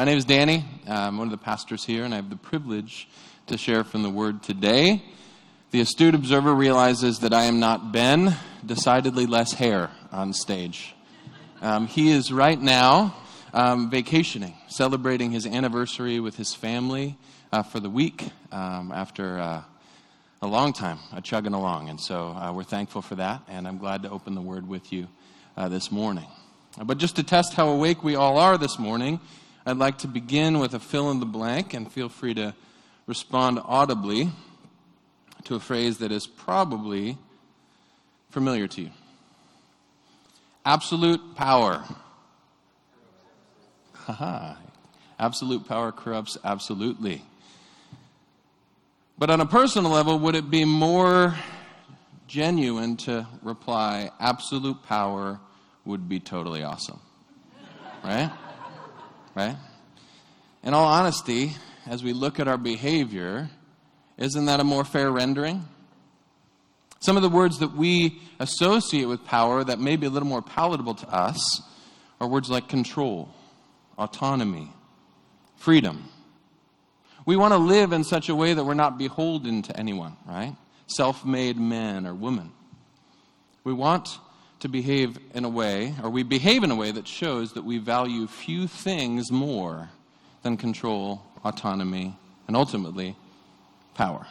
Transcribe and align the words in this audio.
My 0.00 0.04
name 0.04 0.16
is 0.16 0.24
Danny. 0.24 0.64
I'm 0.88 1.18
one 1.18 1.26
of 1.26 1.30
the 1.30 1.36
pastors 1.44 1.84
here, 1.84 2.04
and 2.04 2.14
I 2.14 2.16
have 2.16 2.30
the 2.30 2.36
privilege 2.36 3.06
to 3.48 3.58
share 3.58 3.84
from 3.84 4.02
the 4.02 4.08
Word 4.08 4.42
today. 4.42 5.02
The 5.72 5.82
astute 5.82 6.14
observer 6.14 6.54
realizes 6.54 7.18
that 7.18 7.34
I 7.34 7.42
am 7.42 7.60
not 7.60 7.92
Ben, 7.92 8.34
decidedly 8.64 9.26
less 9.26 9.52
hair 9.52 9.90
on 10.10 10.32
stage. 10.32 10.94
Um, 11.60 11.86
he 11.86 12.12
is 12.12 12.32
right 12.32 12.58
now 12.58 13.14
um, 13.52 13.90
vacationing, 13.90 14.54
celebrating 14.68 15.32
his 15.32 15.44
anniversary 15.44 16.18
with 16.18 16.34
his 16.34 16.54
family 16.54 17.18
uh, 17.52 17.62
for 17.62 17.78
the 17.78 17.90
week 17.90 18.30
um, 18.52 18.92
after 18.92 19.38
uh, 19.38 19.62
a 20.40 20.46
long 20.46 20.72
time, 20.72 20.98
uh, 21.12 21.20
chugging 21.20 21.52
along. 21.52 21.90
And 21.90 22.00
so 22.00 22.28
uh, 22.28 22.54
we're 22.54 22.64
thankful 22.64 23.02
for 23.02 23.16
that, 23.16 23.42
and 23.48 23.68
I'm 23.68 23.76
glad 23.76 24.04
to 24.04 24.10
open 24.10 24.34
the 24.34 24.40
Word 24.40 24.66
with 24.66 24.94
you 24.94 25.08
uh, 25.58 25.68
this 25.68 25.92
morning. 25.92 26.24
But 26.82 26.96
just 26.96 27.16
to 27.16 27.22
test 27.22 27.52
how 27.52 27.68
awake 27.68 28.02
we 28.02 28.14
all 28.14 28.38
are 28.38 28.56
this 28.56 28.78
morning, 28.78 29.20
I'd 29.66 29.76
like 29.76 29.98
to 29.98 30.08
begin 30.08 30.58
with 30.58 30.74
a 30.74 30.80
fill 30.80 31.10
in 31.10 31.20
the 31.20 31.26
blank, 31.26 31.74
and 31.74 31.90
feel 31.90 32.08
free 32.08 32.34
to 32.34 32.54
respond 33.06 33.60
audibly 33.64 34.30
to 35.44 35.54
a 35.54 35.60
phrase 35.60 35.98
that 35.98 36.12
is 36.12 36.26
probably 36.26 37.18
familiar 38.30 38.68
to 38.68 38.82
you 38.82 38.90
absolute 40.64 41.34
power. 41.34 41.84
Haha. 43.94 44.54
absolute 45.18 45.66
power 45.68 45.92
corrupts 45.92 46.36
absolutely. 46.44 47.22
But 49.18 49.30
on 49.30 49.40
a 49.40 49.46
personal 49.46 49.90
level, 49.90 50.18
would 50.18 50.34
it 50.34 50.50
be 50.50 50.64
more 50.64 51.34
genuine 52.26 52.96
to 52.98 53.26
reply, 53.42 54.10
absolute 54.18 54.82
power 54.84 55.40
would 55.84 56.08
be 56.08 56.20
totally 56.20 56.62
awesome? 56.62 57.00
Right? 58.02 58.30
Right? 59.34 59.56
In 60.62 60.74
all 60.74 60.86
honesty, 60.86 61.52
as 61.86 62.02
we 62.02 62.12
look 62.12 62.38
at 62.38 62.48
our 62.48 62.58
behavior, 62.58 63.48
isn't 64.18 64.44
that 64.44 64.60
a 64.60 64.64
more 64.64 64.84
fair 64.84 65.10
rendering? 65.10 65.66
Some 67.00 67.16
of 67.16 67.22
the 67.22 67.30
words 67.30 67.60
that 67.60 67.74
we 67.74 68.20
associate 68.38 69.06
with 69.06 69.24
power 69.24 69.64
that 69.64 69.80
may 69.80 69.96
be 69.96 70.06
a 70.06 70.10
little 70.10 70.28
more 70.28 70.42
palatable 70.42 70.94
to 70.96 71.08
us 71.08 71.62
are 72.20 72.28
words 72.28 72.50
like 72.50 72.68
control, 72.68 73.30
autonomy, 73.96 74.70
freedom. 75.56 76.04
We 77.24 77.36
want 77.36 77.52
to 77.52 77.58
live 77.58 77.92
in 77.92 78.04
such 78.04 78.28
a 78.28 78.34
way 78.34 78.52
that 78.52 78.64
we're 78.64 78.74
not 78.74 78.98
beholden 78.98 79.62
to 79.62 79.76
anyone, 79.78 80.16
right? 80.26 80.54
Self 80.86 81.24
made 81.24 81.56
man 81.56 82.06
or 82.06 82.14
woman. 82.14 82.52
We 83.64 83.72
want 83.72 84.18
to 84.60 84.68
behave 84.68 85.18
in 85.34 85.44
a 85.44 85.48
way, 85.48 85.94
or 86.02 86.10
we 86.10 86.22
behave 86.22 86.62
in 86.62 86.70
a 86.70 86.76
way 86.76 86.92
that 86.92 87.08
shows 87.08 87.52
that 87.54 87.64
we 87.64 87.78
value 87.78 88.26
few 88.26 88.66
things 88.66 89.32
more 89.32 89.88
than 90.42 90.56
control, 90.56 91.22
autonomy, 91.44 92.16
and 92.46 92.56
ultimately 92.56 93.16
power. 93.94 94.26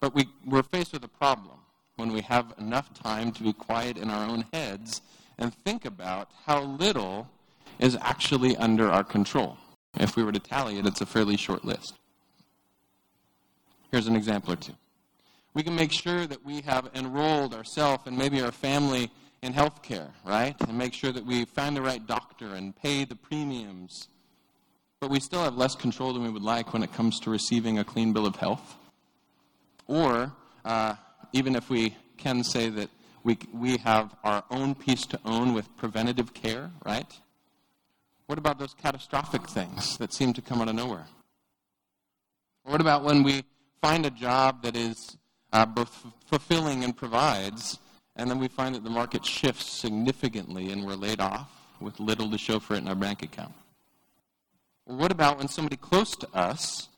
But 0.00 0.14
we, 0.14 0.28
we're 0.46 0.62
faced 0.62 0.92
with 0.92 1.04
a 1.04 1.08
problem 1.08 1.58
when 1.96 2.12
we 2.12 2.22
have 2.22 2.54
enough 2.58 2.92
time 2.94 3.32
to 3.32 3.42
be 3.42 3.52
quiet 3.52 3.98
in 3.98 4.10
our 4.10 4.28
own 4.28 4.46
heads 4.52 5.02
and 5.38 5.54
think 5.54 5.84
about 5.84 6.28
how 6.46 6.62
little 6.62 7.28
is 7.78 7.96
actually 8.00 8.56
under 8.56 8.90
our 8.90 9.04
control. 9.04 9.58
If 9.98 10.16
we 10.16 10.22
were 10.22 10.32
to 10.32 10.38
tally 10.38 10.78
it, 10.78 10.86
it's 10.86 11.00
a 11.00 11.06
fairly 11.06 11.36
short 11.36 11.64
list. 11.64 11.94
Here's 13.90 14.06
an 14.06 14.16
example 14.16 14.52
or 14.52 14.56
two. 14.56 14.74
We 15.54 15.62
can 15.62 15.74
make 15.74 15.92
sure 15.92 16.26
that 16.26 16.44
we 16.44 16.60
have 16.62 16.90
enrolled 16.94 17.54
ourselves 17.54 18.04
and 18.06 18.16
maybe 18.16 18.40
our 18.40 18.52
family 18.52 19.10
in 19.42 19.52
health 19.52 19.82
care, 19.82 20.10
right? 20.24 20.54
And 20.60 20.78
make 20.78 20.94
sure 20.94 21.12
that 21.12 21.24
we 21.24 21.44
find 21.44 21.76
the 21.76 21.82
right 21.82 22.04
doctor 22.06 22.54
and 22.54 22.76
pay 22.76 23.04
the 23.04 23.16
premiums. 23.16 24.08
But 25.00 25.10
we 25.10 25.18
still 25.18 25.42
have 25.42 25.56
less 25.56 25.74
control 25.74 26.12
than 26.12 26.22
we 26.22 26.30
would 26.30 26.42
like 26.42 26.72
when 26.72 26.82
it 26.82 26.92
comes 26.92 27.18
to 27.20 27.30
receiving 27.30 27.78
a 27.78 27.84
clean 27.84 28.12
bill 28.12 28.26
of 28.26 28.36
health. 28.36 28.76
Or, 29.86 30.32
uh, 30.64 30.94
even 31.32 31.56
if 31.56 31.70
we 31.70 31.96
can 32.16 32.44
say 32.44 32.68
that 32.68 32.90
we, 33.24 33.38
we 33.52 33.78
have 33.78 34.14
our 34.22 34.44
own 34.50 34.74
piece 34.74 35.02
to 35.06 35.18
own 35.24 35.52
with 35.52 35.74
preventative 35.76 36.32
care, 36.34 36.70
right? 36.84 37.12
What 38.26 38.38
about 38.38 38.58
those 38.58 38.74
catastrophic 38.74 39.48
things 39.48 39.96
that 39.98 40.12
seem 40.12 40.32
to 40.34 40.42
come 40.42 40.60
out 40.60 40.68
of 40.68 40.74
nowhere? 40.74 41.06
What 42.62 42.80
about 42.80 43.02
when 43.02 43.22
we 43.22 43.42
find 43.80 44.06
a 44.06 44.10
job 44.10 44.62
that 44.62 44.76
is 44.76 45.16
uh, 45.52 45.66
both 45.66 46.06
fulfilling 46.26 46.84
and 46.84 46.96
provides, 46.96 47.78
and 48.16 48.30
then 48.30 48.38
we 48.38 48.48
find 48.48 48.74
that 48.74 48.84
the 48.84 48.90
market 48.90 49.24
shifts 49.24 49.66
significantly 49.66 50.70
and 50.70 50.84
we're 50.84 50.94
laid 50.94 51.20
off 51.20 51.50
with 51.80 51.98
little 52.00 52.30
to 52.30 52.38
show 52.38 52.58
for 52.58 52.74
it 52.74 52.78
in 52.78 52.88
our 52.88 52.94
bank 52.94 53.22
account? 53.22 53.54
What 54.84 55.12
about 55.12 55.38
when 55.38 55.48
somebody 55.48 55.76
close 55.76 56.16
to 56.16 56.28
us, 56.34 56.88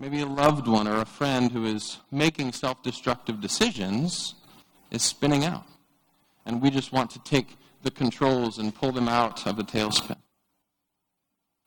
maybe 0.00 0.20
a 0.20 0.26
loved 0.26 0.66
one 0.66 0.88
or 0.88 1.00
a 1.00 1.06
friend 1.06 1.50
who 1.52 1.66
is 1.66 1.98
making 2.10 2.52
self 2.52 2.82
destructive 2.82 3.40
decisions, 3.40 4.34
is 4.90 5.02
spinning 5.02 5.44
out? 5.44 5.66
And 6.44 6.62
we 6.62 6.70
just 6.70 6.92
want 6.92 7.10
to 7.10 7.18
take 7.20 7.56
the 7.82 7.90
controls 7.90 8.58
and 8.58 8.74
pull 8.74 8.92
them 8.92 9.08
out 9.08 9.46
of 9.46 9.56
the 9.56 9.64
tailspin. 9.64 10.16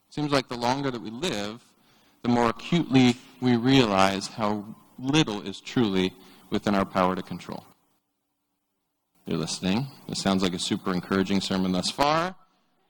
Seems 0.10 0.32
like 0.32 0.48
the 0.48 0.58
longer 0.58 0.90
that 0.90 1.02
we 1.02 1.12
live, 1.12 1.64
the 2.24 2.30
more 2.30 2.50
acutely 2.50 3.16
we 3.42 3.56
realize 3.56 4.28
how 4.28 4.66
little 5.00 5.42
is 5.42 5.60
truly 5.62 6.14
within 6.50 6.76
our 6.76 6.86
power 6.86 7.16
to 7.16 7.22
control. 7.22 7.64
You're 9.26 9.38
listening. 9.38 9.88
This 10.08 10.22
sounds 10.22 10.42
like 10.42 10.54
a 10.54 10.60
super 10.60 10.94
encouraging 10.94 11.42
sermon 11.42 11.72
thus 11.72 11.92
far. 11.92 12.36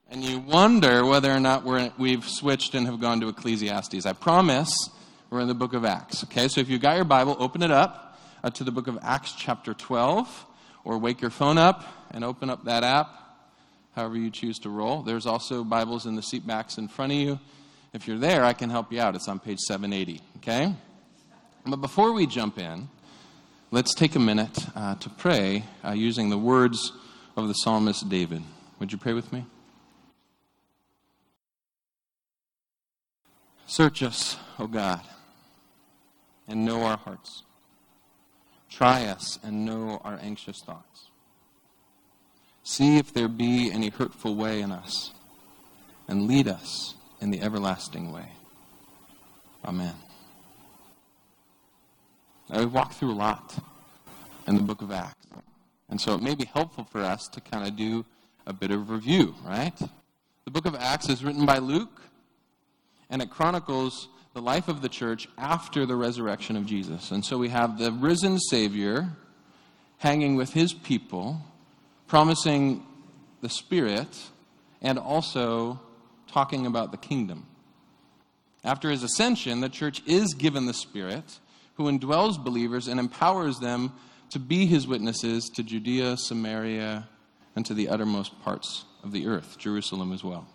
And 0.09 0.23
you 0.23 0.39
wonder 0.39 1.05
whether 1.05 1.31
or 1.31 1.39
not 1.39 1.65
we 1.65 2.11
have 2.11 2.27
switched 2.27 2.73
and 2.73 2.87
have 2.87 2.99
gone 2.99 3.19
to 3.21 3.27
Ecclesiastes. 3.27 4.05
I 4.05 4.13
promise 4.13 4.89
we're 5.29 5.41
in 5.41 5.47
the 5.47 5.53
book 5.53 5.73
of 5.73 5.85
Acts. 5.85 6.23
Okay, 6.23 6.47
so 6.47 6.61
if 6.61 6.69
you've 6.69 6.81
got 6.81 6.95
your 6.95 7.05
Bible, 7.05 7.35
open 7.39 7.61
it 7.61 7.71
up 7.71 8.19
uh, 8.43 8.49
to 8.51 8.63
the 8.63 8.71
book 8.71 8.87
of 8.87 8.97
Acts, 9.03 9.33
chapter 9.37 9.73
12, 9.73 10.45
or 10.83 10.97
wake 10.97 11.21
your 11.21 11.29
phone 11.29 11.57
up 11.57 11.85
and 12.11 12.23
open 12.23 12.49
up 12.49 12.65
that 12.65 12.83
app, 12.83 13.09
however 13.95 14.17
you 14.17 14.31
choose 14.31 14.57
to 14.59 14.69
roll. 14.69 15.03
There's 15.03 15.27
also 15.27 15.63
Bibles 15.63 16.07
in 16.07 16.15
the 16.15 16.23
seat 16.23 16.47
backs 16.47 16.77
in 16.77 16.87
front 16.87 17.11
of 17.11 17.17
you. 17.17 17.39
If 17.93 18.07
you're 18.07 18.17
there, 18.17 18.43
I 18.43 18.53
can 18.53 18.69
help 18.69 18.91
you 18.91 18.99
out. 19.01 19.15
It's 19.15 19.27
on 19.27 19.39
page 19.39 19.59
780. 19.59 20.21
Okay? 20.37 20.73
But 21.69 21.81
before 21.81 22.13
we 22.13 22.25
jump 22.25 22.57
in, 22.57 22.89
let's 23.69 23.93
take 23.93 24.15
a 24.15 24.19
minute 24.19 24.65
uh, 24.75 24.95
to 24.95 25.09
pray 25.09 25.65
uh, 25.85 25.91
using 25.91 26.31
the 26.31 26.37
words 26.37 26.91
of 27.37 27.47
the 27.47 27.53
psalmist 27.53 28.09
David. 28.09 28.41
Would 28.79 28.91
you 28.91 28.97
pray 28.97 29.13
with 29.13 29.31
me? 29.31 29.45
Search 33.67 34.01
us, 34.01 34.37
O 34.57 34.65
God, 34.65 35.01
and 36.47 36.65
know 36.65 36.85
our 36.85 36.97
hearts. 36.97 37.43
Try 38.67 39.05
us 39.05 39.37
and 39.43 39.63
know 39.63 40.01
our 40.03 40.17
anxious 40.23 40.61
thoughts. 40.61 41.09
See 42.63 42.97
if 42.97 43.13
there 43.13 43.27
be 43.27 43.71
any 43.71 43.89
hurtful 43.89 44.35
way 44.35 44.61
in 44.61 44.71
us, 44.71 45.11
and 46.07 46.27
lead 46.27 46.47
us 46.47 46.95
in 47.21 47.29
the 47.29 47.41
everlasting 47.41 48.11
way. 48.11 48.31
Amen. 49.63 49.93
We've 52.51 52.73
walked 52.73 52.95
through 52.95 53.11
a 53.11 53.13
lot 53.13 53.55
in 54.47 54.55
the 54.55 54.63
book 54.63 54.81
of 54.81 54.91
Acts. 54.91 55.27
And 55.89 56.01
so 56.01 56.15
it 56.15 56.21
may 56.21 56.33
be 56.33 56.45
helpful 56.45 56.83
for 56.83 57.01
us 57.01 57.27
to 57.33 57.41
kind 57.41 57.67
of 57.67 57.75
do 57.75 58.05
a 58.47 58.53
bit 58.53 58.71
of 58.71 58.89
review, 58.89 59.35
right? 59.45 59.77
The 60.45 60.51
book 60.51 60.65
of 60.65 60.75
Acts 60.75 61.09
is 61.09 61.23
written 61.23 61.45
by 61.45 61.59
Luke, 61.59 62.01
and 63.09 63.21
it 63.21 63.29
chronicles 63.29 64.07
the 64.33 64.41
life 64.41 64.67
of 64.67 64.81
the 64.81 64.89
church 64.89 65.27
after 65.37 65.85
the 65.85 65.95
resurrection 65.95 66.55
of 66.55 66.65
Jesus. 66.65 67.11
And 67.11 67.23
so 67.23 67.37
we 67.37 67.49
have 67.49 67.77
the 67.77 67.91
risen 67.91 68.39
Savior 68.39 69.09
hanging 69.97 70.35
with 70.35 70.53
his 70.53 70.73
people, 70.73 71.41
promising 72.07 72.83
the 73.41 73.49
Spirit, 73.49 74.17
and 74.81 74.97
also 74.97 75.79
talking 76.27 76.65
about 76.65 76.91
the 76.91 76.97
kingdom. 76.97 77.45
After 78.63 78.89
his 78.89 79.03
ascension, 79.03 79.61
the 79.61 79.69
church 79.69 80.01
is 80.07 80.33
given 80.33 80.65
the 80.65 80.73
Spirit 80.73 81.39
who 81.79 81.85
indwells 81.85 82.43
believers 82.43 82.89
and 82.89 82.99
empowers 82.99 83.59
them 83.59 83.93
to 84.29 84.37
be 84.37 84.65
his 84.65 84.85
witnesses 84.85 85.45
to 85.45 85.63
Judea, 85.63 86.17
Samaria, 86.17 87.07
and 87.55 87.65
to 87.65 87.73
the 87.73 87.87
uttermost 87.87 88.37
parts 88.41 88.83
of 89.01 89.13
the 89.13 89.27
earth, 89.27 89.57
Jerusalem 89.57 90.11
as 90.11 90.21
well. 90.21 90.45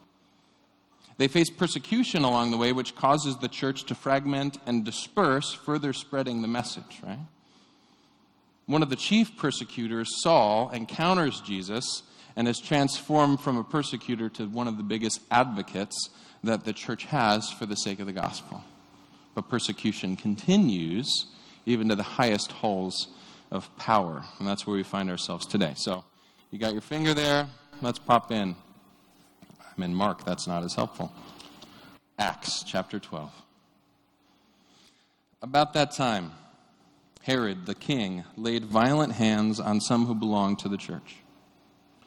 They 1.17 1.29
face 1.29 1.49
persecution 1.49 2.25
along 2.25 2.51
the 2.51 2.59
way, 2.59 2.73
which 2.73 2.95
causes 2.95 3.39
the 3.39 3.49
church 3.49 3.85
to 3.85 3.95
fragment 3.95 4.59
and 4.67 4.85
disperse, 4.85 5.55
further 5.55 5.95
spreading 5.95 6.43
the 6.43 6.49
message, 6.49 7.01
right? 7.03 7.21
One 8.67 8.83
of 8.83 8.91
the 8.91 8.97
chief 8.97 9.35
persecutors, 9.39 10.23
Saul, 10.23 10.69
encounters 10.75 11.41
Jesus 11.41 12.03
and 12.37 12.47
is 12.47 12.61
transformed 12.61 13.41
from 13.41 13.57
a 13.57 13.65
persecutor 13.65 14.29
to 14.29 14.45
one 14.47 14.69
of 14.69 14.77
the 14.77 14.83
biggest 14.83 15.21
advocates 15.31 16.11
that 16.43 16.67
the 16.67 16.75
church 16.75 17.05
has 17.07 17.51
for 17.51 17.65
the 17.65 17.77
sake 17.77 17.99
of 17.99 18.07
the 18.07 18.13
gospel. 18.13 18.63
But 19.35 19.49
persecution 19.49 20.17
continues 20.17 21.27
even 21.67 21.89
to 21.89 21.97
the 21.97 22.03
highest 22.03 22.53
halls 22.53 23.09
of 23.51 23.75
power. 23.77 24.23
And 24.39 24.47
that's 24.47 24.67
where 24.67 24.77
we 24.77 24.83
find 24.83 25.11
ourselves 25.11 25.47
today. 25.47 25.75
So, 25.77 26.05
you 26.51 26.59
got 26.59 26.73
your 26.73 26.83
finger 26.83 27.15
there. 27.15 27.49
Let's 27.83 27.99
pop 27.99 28.31
in. 28.31 28.55
I'm 29.77 29.83
in 29.83 29.95
Mark. 29.95 30.25
That's 30.25 30.47
not 30.47 30.63
as 30.63 30.75
helpful. 30.75 31.13
Acts 32.19 32.63
chapter 32.63 33.01
12. 33.01 33.31
About 35.43 35.73
that 35.75 35.91
time, 35.91 36.33
Herod 37.23 37.67
the 37.67 37.75
king 37.75 38.25
laid 38.37 38.65
violent 38.65 39.15
hands 39.15 39.59
on 39.59 39.81
some 39.81 40.07
who 40.07 40.15
belonged 40.15 40.59
to 40.61 40.69
the 40.69 40.77
church. 40.77 41.17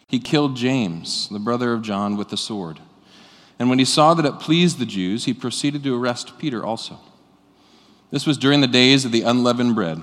He 0.08 0.20
killed 0.20 0.56
James, 0.56 1.28
the 1.30 1.40
brother 1.40 1.74
of 1.74 1.82
John, 1.82 2.16
with 2.16 2.30
the 2.30 2.38
sword. 2.38 2.80
And 3.60 3.70
when 3.70 3.80
he 3.80 3.86
saw 3.86 4.14
that 4.14 4.26
it 4.26 4.40
pleased 4.40 4.80
the 4.80 4.86
Jews, 4.86 5.26
he 5.26 5.34
proceeded 5.34 5.84
to 5.84 6.00
arrest 6.00 6.38
Peter 6.38 6.64
also. 6.64 7.00
This 8.10 8.26
was 8.26 8.38
during 8.38 8.62
the 8.62 8.68
days 8.68 9.06
of 9.06 9.12
the 9.12 9.24
unleavened 9.24 9.76
bread. 9.76 10.02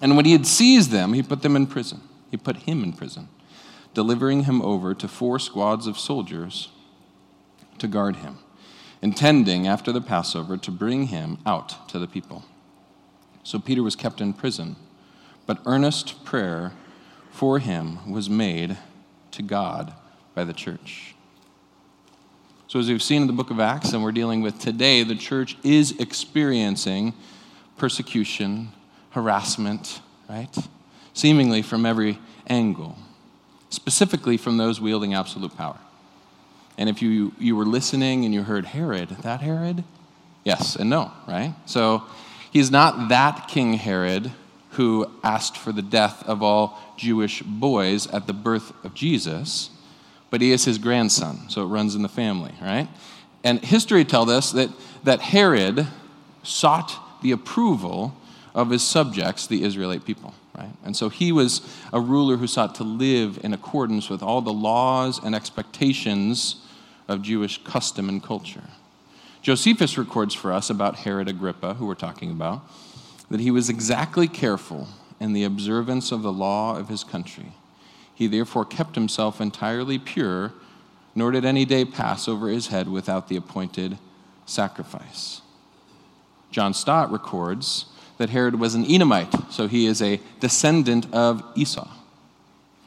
And 0.00 0.16
when 0.16 0.24
he 0.24 0.32
had 0.32 0.46
seized 0.46 0.90
them, 0.90 1.12
he 1.12 1.22
put 1.22 1.42
them 1.42 1.56
in 1.56 1.66
prison. 1.66 2.00
He 2.30 2.36
put 2.36 2.58
him 2.58 2.82
in 2.82 2.92
prison, 2.92 3.28
delivering 3.94 4.44
him 4.44 4.60
over 4.62 4.94
to 4.94 5.08
four 5.08 5.38
squads 5.38 5.86
of 5.86 5.98
soldiers 5.98 6.68
to 7.78 7.88
guard 7.88 8.16
him, 8.16 8.38
intending 9.02 9.66
after 9.66 9.92
the 9.92 10.00
Passover 10.00 10.56
to 10.56 10.70
bring 10.70 11.08
him 11.08 11.38
out 11.46 11.88
to 11.88 11.98
the 11.98 12.06
people. 12.06 12.44
So 13.42 13.58
Peter 13.58 13.82
was 13.82 13.96
kept 13.96 14.20
in 14.20 14.32
prison, 14.32 14.76
but 15.46 15.60
earnest 15.66 16.24
prayer 16.24 16.72
for 17.30 17.58
him 17.58 18.10
was 18.10 18.30
made 18.30 18.78
to 19.32 19.42
God 19.42 19.94
by 20.34 20.44
the 20.44 20.52
church. 20.52 21.13
So, 22.74 22.80
as 22.80 22.88
we've 22.88 23.00
seen 23.00 23.22
in 23.22 23.28
the 23.28 23.32
book 23.32 23.52
of 23.52 23.60
Acts, 23.60 23.92
and 23.92 24.02
we're 24.02 24.10
dealing 24.10 24.42
with 24.42 24.58
today, 24.58 25.04
the 25.04 25.14
church 25.14 25.56
is 25.62 25.92
experiencing 26.00 27.14
persecution, 27.76 28.72
harassment, 29.10 30.00
right? 30.28 30.52
Seemingly 31.12 31.62
from 31.62 31.86
every 31.86 32.18
angle, 32.48 32.98
specifically 33.70 34.36
from 34.36 34.56
those 34.56 34.80
wielding 34.80 35.14
absolute 35.14 35.56
power. 35.56 35.78
And 36.76 36.88
if 36.88 37.00
you, 37.00 37.32
you 37.38 37.54
were 37.54 37.64
listening 37.64 38.24
and 38.24 38.34
you 38.34 38.42
heard 38.42 38.64
Herod, 38.64 39.10
that 39.22 39.40
Herod? 39.40 39.84
Yes 40.42 40.74
and 40.74 40.90
no, 40.90 41.12
right? 41.28 41.54
So 41.66 42.02
he's 42.50 42.72
not 42.72 43.08
that 43.08 43.46
King 43.46 43.74
Herod 43.74 44.32
who 44.70 45.08
asked 45.22 45.56
for 45.56 45.70
the 45.70 45.80
death 45.80 46.24
of 46.26 46.42
all 46.42 46.80
Jewish 46.96 47.40
boys 47.40 48.08
at 48.08 48.26
the 48.26 48.32
birth 48.32 48.72
of 48.84 48.94
Jesus, 48.94 49.70
but 50.34 50.40
he 50.40 50.50
is 50.50 50.64
his 50.64 50.78
grandson, 50.78 51.48
so 51.48 51.62
it 51.62 51.66
runs 51.66 51.94
in 51.94 52.02
the 52.02 52.08
family, 52.08 52.52
right? 52.60 52.88
And 53.44 53.64
history 53.64 54.04
tells 54.04 54.28
us 54.28 54.50
that, 54.50 54.68
that 55.04 55.20
Herod 55.20 55.86
sought 56.42 57.22
the 57.22 57.30
approval 57.30 58.16
of 58.52 58.70
his 58.70 58.82
subjects, 58.82 59.46
the 59.46 59.62
Israelite 59.62 60.04
people, 60.04 60.34
right? 60.58 60.72
And 60.84 60.96
so 60.96 61.08
he 61.08 61.30
was 61.30 61.60
a 61.92 62.00
ruler 62.00 62.36
who 62.36 62.48
sought 62.48 62.74
to 62.74 62.82
live 62.82 63.38
in 63.44 63.54
accordance 63.54 64.10
with 64.10 64.24
all 64.24 64.40
the 64.40 64.52
laws 64.52 65.20
and 65.22 65.36
expectations 65.36 66.56
of 67.06 67.22
Jewish 67.22 67.62
custom 67.62 68.08
and 68.08 68.20
culture. 68.20 68.64
Josephus 69.40 69.96
records 69.96 70.34
for 70.34 70.52
us 70.52 70.68
about 70.68 70.96
Herod 70.96 71.28
Agrippa, 71.28 71.74
who 71.74 71.86
we're 71.86 71.94
talking 71.94 72.32
about, 72.32 72.68
that 73.30 73.38
he 73.38 73.52
was 73.52 73.68
exactly 73.68 74.26
careful 74.26 74.88
in 75.20 75.32
the 75.32 75.44
observance 75.44 76.10
of 76.10 76.22
the 76.22 76.32
law 76.32 76.76
of 76.76 76.88
his 76.88 77.04
country. 77.04 77.52
He 78.14 78.26
therefore 78.26 78.64
kept 78.64 78.94
himself 78.94 79.40
entirely 79.40 79.98
pure, 79.98 80.52
nor 81.14 81.30
did 81.30 81.44
any 81.44 81.64
day 81.64 81.84
pass 81.84 82.28
over 82.28 82.48
his 82.48 82.68
head 82.68 82.88
without 82.88 83.28
the 83.28 83.36
appointed 83.36 83.98
sacrifice. 84.46 85.40
John 86.50 86.74
Stott 86.74 87.10
records 87.10 87.86
that 88.18 88.30
Herod 88.30 88.60
was 88.60 88.74
an 88.74 88.84
Edomite, 88.84 89.52
so 89.52 89.66
he 89.66 89.86
is 89.86 90.00
a 90.00 90.20
descendant 90.38 91.12
of 91.12 91.42
Esau. 91.56 91.88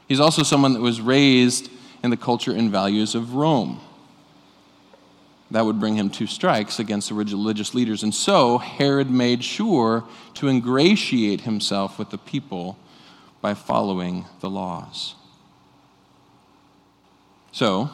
He's 0.08 0.22
also 0.22 0.44
someone 0.44 0.74
that 0.74 0.82
was 0.82 1.02
raised 1.02 1.70
in 2.02 2.10
the 2.10 2.18
culture 2.18 2.54
and 2.54 2.72
values 2.72 3.14
of 3.14 3.34
Rome 3.34 3.82
that 5.52 5.66
would 5.66 5.80
bring 5.80 5.96
him 5.96 6.10
two 6.10 6.28
strikes 6.28 6.80
against 6.80 7.10
the 7.10 7.16
religious 7.16 7.74
leaders. 7.74 8.04
And 8.04 8.14
so 8.14 8.58
Herod 8.58 9.10
made 9.10 9.44
sure 9.44 10.04
to 10.36 10.48
ingratiate 10.48 11.42
himself 11.42 11.98
with 11.98 12.10
the 12.10 12.18
people 12.18 12.78
by 13.42 13.54
following 13.54 14.26
the 14.40 14.50
laws. 14.50 15.16
So, 17.52 17.90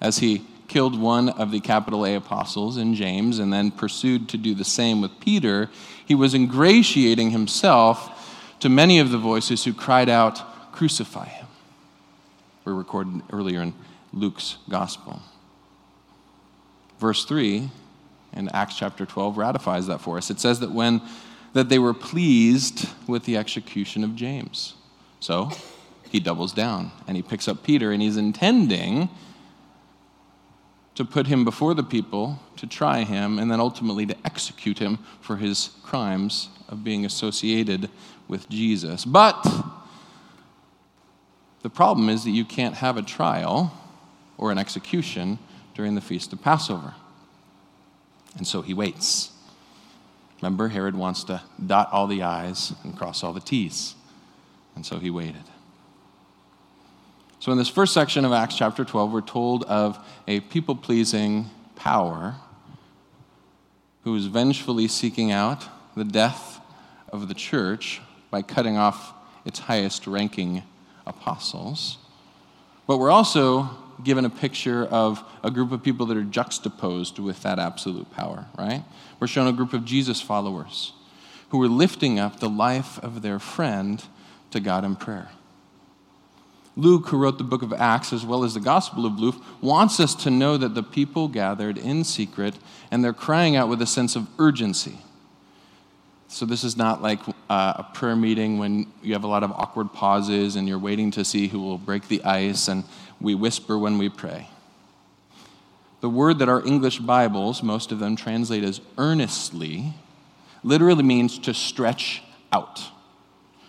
as 0.00 0.18
he 0.18 0.44
killed 0.68 0.98
one 0.98 1.28
of 1.28 1.50
the 1.50 1.60
capital 1.60 2.06
A 2.06 2.14
apostles 2.14 2.76
in 2.76 2.94
James 2.94 3.38
and 3.38 3.52
then 3.52 3.70
pursued 3.70 4.28
to 4.30 4.38
do 4.38 4.54
the 4.54 4.64
same 4.64 5.00
with 5.00 5.20
Peter, 5.20 5.70
he 6.06 6.14
was 6.14 6.34
ingratiating 6.34 7.30
himself 7.30 8.56
to 8.60 8.68
many 8.68 8.98
of 8.98 9.10
the 9.10 9.18
voices 9.18 9.64
who 9.64 9.74
cried 9.74 10.08
out, 10.08 10.72
Crucify 10.72 11.26
him. 11.26 11.46
We're 12.64 12.74
recorded 12.74 13.22
earlier 13.32 13.60
in 13.60 13.74
Luke's 14.12 14.56
gospel. 14.68 15.20
Verse 16.98 17.24
3 17.24 17.68
in 18.34 18.48
Acts 18.50 18.76
chapter 18.76 19.04
12 19.04 19.36
ratifies 19.36 19.88
that 19.88 20.00
for 20.00 20.16
us. 20.16 20.30
It 20.30 20.40
says 20.40 20.60
that 20.60 20.72
when 20.72 21.02
that 21.52 21.68
they 21.68 21.78
were 21.78 21.94
pleased 21.94 22.88
with 23.06 23.24
the 23.24 23.36
execution 23.36 24.04
of 24.04 24.16
James. 24.16 24.74
So, 25.20 25.50
he 26.08 26.20
doubles 26.20 26.52
down 26.52 26.92
and 27.06 27.16
he 27.16 27.22
picks 27.22 27.48
up 27.48 27.62
Peter 27.62 27.90
and 27.90 28.02
he's 28.02 28.16
intending 28.16 29.08
to 30.94 31.04
put 31.04 31.26
him 31.26 31.44
before 31.44 31.72
the 31.72 31.82
people, 31.82 32.38
to 32.56 32.66
try 32.66 33.02
him, 33.02 33.38
and 33.38 33.50
then 33.50 33.60
ultimately 33.60 34.04
to 34.04 34.16
execute 34.24 34.78
him 34.78 34.98
for 35.20 35.36
his 35.36 35.70
crimes 35.82 36.50
of 36.68 36.84
being 36.84 37.06
associated 37.06 37.88
with 38.28 38.48
Jesus. 38.50 39.06
But 39.06 39.42
the 41.62 41.70
problem 41.70 42.08
is 42.10 42.24
that 42.24 42.30
you 42.30 42.44
can't 42.44 42.74
have 42.74 42.98
a 42.98 43.02
trial 43.02 43.72
or 44.36 44.52
an 44.52 44.58
execution 44.58 45.38
during 45.74 45.94
the 45.94 46.00
feast 46.00 46.32
of 46.32 46.42
Passover. 46.42 46.94
And 48.36 48.46
so 48.46 48.60
he 48.60 48.74
waits. 48.74 49.31
Remember, 50.42 50.68
Herod 50.68 50.96
wants 50.96 51.22
to 51.24 51.40
dot 51.64 51.88
all 51.92 52.08
the 52.08 52.22
I's 52.22 52.72
and 52.82 52.96
cross 52.96 53.22
all 53.22 53.32
the 53.32 53.40
T's. 53.40 53.94
And 54.74 54.84
so 54.84 54.98
he 54.98 55.08
waited. 55.08 55.44
So, 57.38 57.52
in 57.52 57.58
this 57.58 57.68
first 57.68 57.94
section 57.94 58.24
of 58.24 58.32
Acts 58.32 58.56
chapter 58.56 58.84
12, 58.84 59.12
we're 59.12 59.20
told 59.20 59.64
of 59.64 59.98
a 60.26 60.40
people 60.40 60.74
pleasing 60.74 61.48
power 61.76 62.36
who 64.04 64.16
is 64.16 64.26
vengefully 64.26 64.88
seeking 64.88 65.30
out 65.30 65.64
the 65.96 66.04
death 66.04 66.60
of 67.12 67.28
the 67.28 67.34
church 67.34 68.00
by 68.30 68.42
cutting 68.42 68.76
off 68.76 69.12
its 69.44 69.60
highest 69.60 70.06
ranking 70.06 70.62
apostles. 71.06 71.98
But 72.86 72.98
we're 72.98 73.10
also 73.10 73.70
given 74.02 74.24
a 74.24 74.30
picture 74.30 74.84
of 74.86 75.22
a 75.42 75.50
group 75.50 75.72
of 75.72 75.82
people 75.82 76.06
that 76.06 76.16
are 76.16 76.24
juxtaposed 76.24 77.18
with 77.18 77.42
that 77.42 77.58
absolute 77.58 78.10
power, 78.12 78.46
right? 78.58 78.84
We're 79.20 79.26
shown 79.26 79.46
a 79.46 79.52
group 79.52 79.72
of 79.72 79.84
Jesus 79.84 80.20
followers 80.20 80.92
who 81.50 81.58
were 81.58 81.68
lifting 81.68 82.18
up 82.18 82.40
the 82.40 82.48
life 82.48 82.98
of 83.00 83.22
their 83.22 83.38
friend 83.38 84.02
to 84.50 84.60
God 84.60 84.84
in 84.84 84.96
prayer. 84.96 85.28
Luke, 86.76 87.08
who 87.08 87.18
wrote 87.18 87.36
the 87.36 87.44
book 87.44 87.62
of 87.62 87.72
Acts 87.74 88.12
as 88.12 88.24
well 88.24 88.44
as 88.44 88.54
the 88.54 88.60
Gospel 88.60 89.04
of 89.04 89.18
Luke, 89.18 89.36
wants 89.60 90.00
us 90.00 90.14
to 90.14 90.30
know 90.30 90.56
that 90.56 90.74
the 90.74 90.82
people 90.82 91.28
gathered 91.28 91.76
in 91.76 92.04
secret 92.04 92.54
and 92.90 93.04
they're 93.04 93.12
crying 93.12 93.56
out 93.56 93.68
with 93.68 93.82
a 93.82 93.86
sense 93.86 94.16
of 94.16 94.26
urgency. 94.38 94.98
So, 96.28 96.46
this 96.46 96.64
is 96.64 96.78
not 96.78 97.02
like 97.02 97.20
uh, 97.50 97.74
a 97.76 97.86
prayer 97.92 98.16
meeting 98.16 98.56
when 98.56 98.90
you 99.02 99.12
have 99.12 99.24
a 99.24 99.26
lot 99.26 99.42
of 99.42 99.52
awkward 99.52 99.92
pauses 99.92 100.56
and 100.56 100.66
you're 100.66 100.78
waiting 100.78 101.10
to 101.10 101.26
see 101.26 101.46
who 101.46 101.60
will 101.60 101.76
break 101.76 102.08
the 102.08 102.24
ice 102.24 102.68
and 102.68 102.84
we 103.22 103.34
whisper 103.34 103.78
when 103.78 103.98
we 103.98 104.08
pray. 104.08 104.48
The 106.00 106.10
word 106.10 106.40
that 106.40 106.48
our 106.48 106.66
English 106.66 106.98
Bibles, 106.98 107.62
most 107.62 107.92
of 107.92 108.00
them 108.00 108.16
translate 108.16 108.64
as 108.64 108.80
earnestly, 108.98 109.94
literally 110.64 111.04
means 111.04 111.38
to 111.38 111.54
stretch 111.54 112.22
out. 112.52 112.90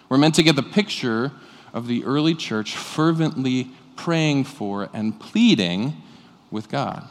We're 0.10 0.18
meant 0.18 0.36
to 0.36 0.44
get 0.44 0.56
the 0.56 0.64
picture 0.64 1.32
of 1.74 1.88
the 1.88 2.04
early 2.04 2.34
church 2.34 2.76
fervently 2.76 3.70
praying 3.96 4.46
for 4.46 4.90
and 4.94 5.20
pleading 5.20 5.94
with 6.50 6.70
God. 6.70 7.08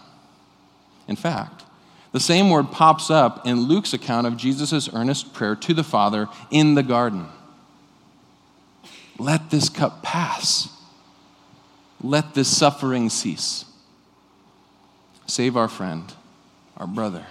In 1.06 1.16
fact, 1.16 1.64
the 2.12 2.20
same 2.20 2.50
word 2.50 2.70
pops 2.70 3.10
up 3.10 3.46
in 3.46 3.60
Luke's 3.60 3.94
account 3.94 4.26
of 4.26 4.36
Jesus' 4.36 4.92
earnest 4.92 5.32
prayer 5.32 5.56
to 5.56 5.72
the 5.74 5.84
Father 5.84 6.28
in 6.50 6.74
the 6.74 6.82
garden. 6.82 7.26
Let 9.18 9.50
this 9.50 9.68
cup 9.68 10.02
pass 10.02 10.68
let 12.02 12.34
this 12.34 12.54
suffering 12.54 13.08
cease. 13.10 13.64
Save 15.26 15.56
our 15.56 15.68
friend, 15.68 16.12
our 16.76 16.86
brother. 16.86 17.26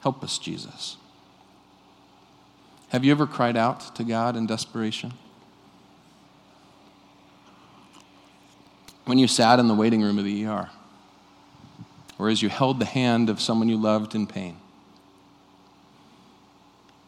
Help 0.00 0.22
us, 0.22 0.38
Jesus. 0.38 0.96
Have 2.90 3.04
you 3.04 3.10
ever 3.10 3.26
cried 3.26 3.56
out 3.56 3.94
to 3.96 4.04
God 4.04 4.36
in 4.36 4.46
desperation? 4.46 5.14
When 9.04 9.18
you 9.18 9.26
sat 9.26 9.58
in 9.58 9.66
the 9.66 9.74
waiting 9.74 10.02
room 10.02 10.18
of 10.18 10.24
the 10.24 10.46
ER, 10.46 10.70
or 12.18 12.28
as 12.28 12.40
you 12.40 12.48
held 12.48 12.78
the 12.78 12.84
hand 12.84 13.28
of 13.28 13.40
someone 13.40 13.68
you 13.68 13.76
loved 13.76 14.14
in 14.14 14.26
pain? 14.26 14.56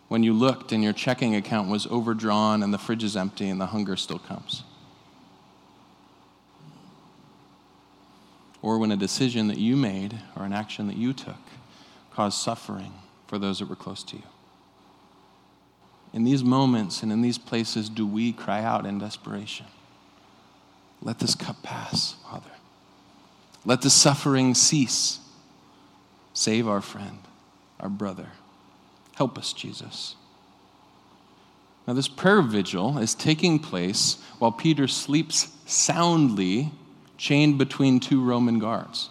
When 0.09 0.23
you 0.23 0.33
looked 0.33 0.73
and 0.73 0.83
your 0.83 0.93
checking 0.93 1.37
account 1.37 1.69
was 1.69 1.87
overdrawn 1.87 2.63
and 2.63 2.75
the 2.75 2.79
fridge 2.79 3.05
is 3.05 3.17
empty 3.17 3.49
and 3.49 3.61
the 3.61 3.67
hunger 3.67 3.97
still 3.97 4.19
comes? 4.19 4.65
Or 8.65 8.79
when 8.79 8.91
a 8.91 8.97
decision 8.97 9.49
that 9.49 9.59
you 9.59 9.77
made 9.77 10.19
or 10.35 10.47
an 10.47 10.55
action 10.55 10.87
that 10.87 10.97
you 10.97 11.13
took 11.13 11.37
caused 12.11 12.39
suffering 12.39 12.95
for 13.27 13.39
those 13.39 13.59
that 13.59 13.69
were 13.69 13.77
close 13.77 14.03
to 14.05 14.17
you? 14.17 14.23
In 16.15 16.25
these 16.25 16.43
moments 16.43 17.03
and 17.03 17.13
in 17.13 17.21
these 17.21 17.37
places, 17.37 17.91
do 17.91 18.07
we 18.07 18.33
cry 18.33 18.63
out 18.63 18.87
in 18.87 18.99
desperation? 18.99 19.67
Let 21.03 21.19
this 21.19 21.35
cup 21.35 21.63
pass, 21.63 22.15
Father. 22.23 22.53
Let 23.67 23.83
the 23.83 23.91
suffering 23.91 24.55
cease. 24.55 25.19
Save 26.33 26.67
our 26.67 26.81
friend, 26.81 27.19
our 27.79 27.91
brother. 27.91 28.29
Help 29.15 29.37
us, 29.37 29.53
Jesus. 29.53 30.17
Now, 31.87 31.93
this 31.93 32.09
prayer 32.09 32.41
vigil 32.41 32.97
is 32.97 33.15
taking 33.15 33.59
place 33.59 34.17
while 34.39 34.53
Peter 34.53 34.89
sleeps 34.89 35.49
soundly, 35.67 36.71
chained 37.17 37.59
between 37.59 38.01
two 38.01 38.23
Roman 38.23 38.59
guards. 38.59 39.11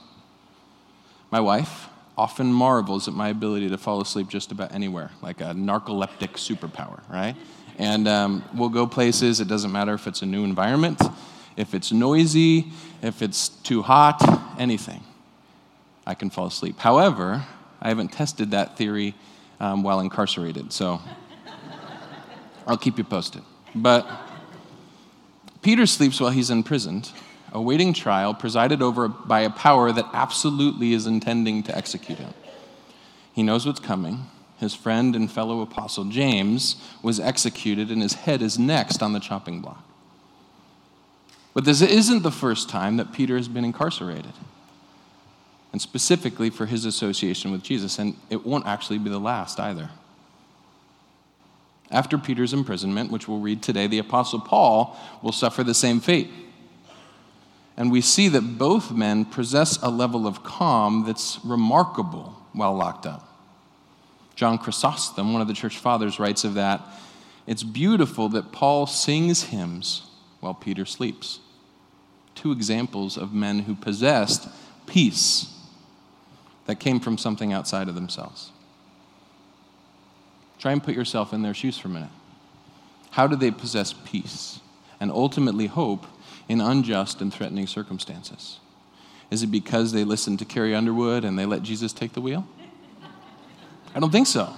My 1.32 1.40
wife 1.40 1.88
often 2.18 2.54
marvels 2.54 3.08
at 3.08 3.14
my 3.14 3.30
ability 3.30 3.70
to 3.70 3.78
fall 3.78 4.02
asleep 4.02 4.28
just 4.28 4.52
about 4.52 4.72
anywhere, 4.72 5.12
like 5.22 5.42
a 5.42 5.54
narcoleptic 5.56 6.34
superpower, 6.34 7.02
right? 7.10 7.36
And 7.80 8.08
um, 8.08 8.44
we'll 8.54 8.70
go 8.70 8.86
places, 8.86 9.40
it 9.40 9.48
doesn't 9.48 9.72
matter 9.72 9.94
if 9.94 10.06
it's 10.06 10.22
a 10.22 10.26
new 10.26 10.44
environment, 10.44 11.02
if 11.58 11.74
it's 11.74 11.92
noisy, 11.92 12.72
if 13.02 13.22
it's 13.22 13.50
too 13.50 13.82
hot, 13.82 14.22
anything. 14.60 15.04
I 16.06 16.14
can 16.14 16.30
fall 16.30 16.48
asleep. 16.48 16.78
However, 16.80 17.46
I 17.82 17.90
haven't 17.90 18.10
tested 18.10 18.52
that 18.52 18.78
theory 18.78 19.16
um, 19.60 19.82
while 19.84 20.00
incarcerated, 20.00 20.72
so 20.72 21.02
I'll 22.68 22.78
keep 22.78 22.98
you 22.98 23.04
posted. 23.04 23.42
But 23.74 24.08
Peter 25.62 25.86
sleeps 25.86 26.20
while 26.20 26.30
he's 26.30 26.50
imprisoned, 26.50 27.12
awaiting 27.54 27.94
trial, 27.94 28.34
presided 28.34 28.82
over 28.82 29.08
by 29.08 29.42
a 29.42 29.50
power 29.50 29.92
that 29.92 30.08
absolutely 30.12 30.94
is 30.94 31.08
intending 31.08 31.64
to 31.64 31.78
execute 31.78 32.18
him. 32.18 32.34
He 33.34 33.44
knows 33.44 33.66
what's 33.66 33.80
coming. 33.80 34.26
His 34.58 34.74
friend 34.74 35.16
and 35.16 35.32
fellow 35.32 35.62
apostle 35.62 36.06
James 36.06 36.76
was 37.02 37.20
executed, 37.20 37.90
and 37.90 38.02
his 38.02 38.14
head 38.14 38.42
is 38.42 38.60
next 38.60 39.02
on 39.02 39.14
the 39.14 39.20
chopping 39.20 39.62
block. 39.62 39.84
But 41.54 41.66
this 41.66 41.82
isn't 41.82 42.24
the 42.24 42.32
first 42.32 42.70
time 42.70 42.98
that 42.98 43.14
Peter 43.14 43.38
has 43.38 43.48
been 43.48 43.66
incarcerated, 43.66 44.34
and 45.72 45.82
specifically 45.82 46.50
for 46.50 46.66
his 46.66 46.86
association 46.86 47.52
with 47.52 47.62
Jesus, 47.62 48.00
and 48.00 48.16
it 48.30 48.46
won't 48.46 48.66
actually 48.66 48.98
be 48.98 49.10
the 49.10 49.20
last 49.20 49.60
either. 49.60 49.90
After 51.92 52.18
Peter's 52.18 52.54
imprisonment, 52.54 53.12
which 53.12 53.28
we'll 53.28 53.40
read 53.40 53.62
today, 53.62 53.86
the 53.86 54.00
Apostle 54.00 54.40
Paul 54.40 54.98
will 55.22 55.32
suffer 55.32 55.64
the 55.64 55.76
same 55.76 56.00
fate. 56.00 56.32
And 57.76 57.92
we 57.92 58.02
see 58.02 58.28
that 58.30 58.58
both 58.58 58.92
men 58.92 59.26
possess 59.26 59.82
a 59.82 59.90
level 59.90 60.28
of 60.28 60.44
calm 60.44 61.06
that's 61.06 61.40
remarkable 61.44 62.36
while 62.54 62.76
locked 62.76 63.06
up. 63.06 63.28
John 64.36 64.58
Chrysostom, 64.58 65.34
one 65.34 65.42
of 65.42 65.48
the 65.48 65.54
church 65.54 65.78
fathers, 65.78 66.20
writes 66.20 66.44
of 66.44 66.56
that 66.56 66.82
it's 67.46 67.64
beautiful 67.64 68.30
that 68.30 68.52
Paul 68.52 68.88
sings 68.88 69.44
hymns 69.44 70.04
while 70.40 70.54
Peter 70.54 70.86
sleeps. 70.86 71.40
Two 72.36 72.52
examples 72.52 73.18
of 73.18 73.34
men 73.34 73.60
who 73.60 73.76
possessed 73.76 74.48
peace 74.88 75.54
that 76.66 76.80
came 76.80 77.00
from 77.00 77.18
something 77.18 77.52
outside 77.52 77.90
of 77.90 77.96
themselves. 77.96 78.52
Try 80.58 80.72
and 80.72 80.84
put 80.84 80.96
yourself 80.96 81.34
in 81.34 81.42
their 81.42 81.54
shoes 81.54 81.78
for 81.78 81.90
a 81.90 81.92
minute. 81.92 82.10
How 83.12 83.28
do 83.28 83.36
they 83.36 83.52
possess 83.52 83.94
peace 84.06 84.60
and 85.00 85.12
ultimately 85.12 85.68
hope 85.68 86.06
in 86.48 86.62
unjust 86.62 87.22
and 87.22 87.34
threatening 87.34 87.68
circumstances? 87.68 88.60
Is 89.32 89.44
it 89.44 89.48
because 89.48 89.92
they 89.92 90.04
listened 90.04 90.40
to 90.40 90.46
Carrie 90.46 90.76
Underwood 90.76 91.24
and 91.26 91.38
they 91.38 91.46
let 91.46 91.64
Jesus 91.64 91.94
take 91.94 92.14
the 92.14 92.22
wheel? 92.22 92.48
I 93.96 94.00
don't 94.00 94.12
think 94.12 94.28
so. 94.28 94.54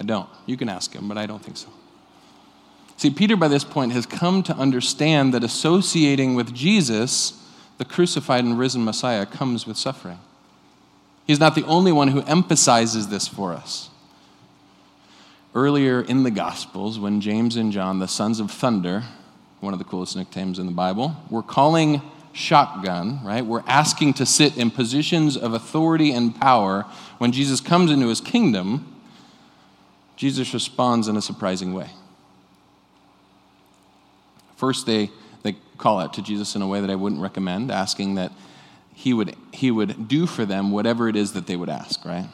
I 0.00 0.04
don't. 0.04 0.28
You 0.46 0.56
can 0.56 0.68
ask 0.68 0.92
him, 0.92 1.08
but 1.08 1.16
I 1.18 1.26
don't 1.26 1.42
think 1.42 1.56
so. 1.56 1.68
See, 2.96 3.10
Peter 3.10 3.36
by 3.36 3.48
this 3.48 3.64
point 3.64 3.92
has 3.92 4.06
come 4.06 4.42
to 4.44 4.54
understand 4.54 5.34
that 5.34 5.42
associating 5.42 6.34
with 6.34 6.54
Jesus, 6.54 7.42
the 7.78 7.84
crucified 7.84 8.44
and 8.44 8.58
risen 8.58 8.84
Messiah, 8.84 9.26
comes 9.26 9.66
with 9.66 9.76
suffering. 9.76 10.18
He's 11.26 11.40
not 11.40 11.54
the 11.54 11.64
only 11.64 11.90
one 11.90 12.08
who 12.08 12.22
emphasizes 12.22 13.08
this 13.08 13.26
for 13.26 13.52
us. 13.52 13.90
Earlier 15.54 16.02
in 16.02 16.22
the 16.22 16.30
Gospels, 16.30 16.98
when 16.98 17.20
James 17.20 17.56
and 17.56 17.72
John, 17.72 17.98
the 17.98 18.08
sons 18.08 18.40
of 18.40 18.50
thunder, 18.50 19.04
one 19.64 19.72
of 19.72 19.78
the 19.78 19.84
coolest 19.84 20.16
nicknames 20.16 20.58
in 20.58 20.66
the 20.66 20.72
Bible, 20.72 21.16
We're 21.30 21.42
calling 21.42 22.02
shotgun, 22.32 23.20
right? 23.24 23.44
We're 23.44 23.62
asking 23.66 24.14
to 24.14 24.26
sit 24.26 24.56
in 24.56 24.70
positions 24.70 25.36
of 25.36 25.54
authority 25.54 26.12
and 26.12 26.38
power. 26.38 26.82
When 27.18 27.32
Jesus 27.32 27.60
comes 27.60 27.90
into 27.90 28.08
his 28.08 28.20
kingdom, 28.20 28.92
Jesus 30.16 30.52
responds 30.52 31.08
in 31.08 31.16
a 31.16 31.22
surprising 31.22 31.72
way. 31.72 31.90
First, 34.56 34.86
they, 34.86 35.10
they 35.42 35.56
call 35.78 36.00
out 36.00 36.14
to 36.14 36.22
Jesus 36.22 36.56
in 36.56 36.62
a 36.62 36.66
way 36.66 36.80
that 36.80 36.90
I 36.90 36.94
wouldn't 36.94 37.20
recommend, 37.20 37.70
asking 37.70 38.16
that 38.16 38.32
he 38.92 39.12
would, 39.12 39.36
he 39.52 39.70
would 39.70 40.08
do 40.08 40.26
for 40.26 40.44
them 40.44 40.70
whatever 40.70 41.08
it 41.08 41.16
is 41.16 41.32
that 41.32 41.46
they 41.46 41.56
would 41.56 41.68
ask, 41.68 42.04
right? 42.04 42.28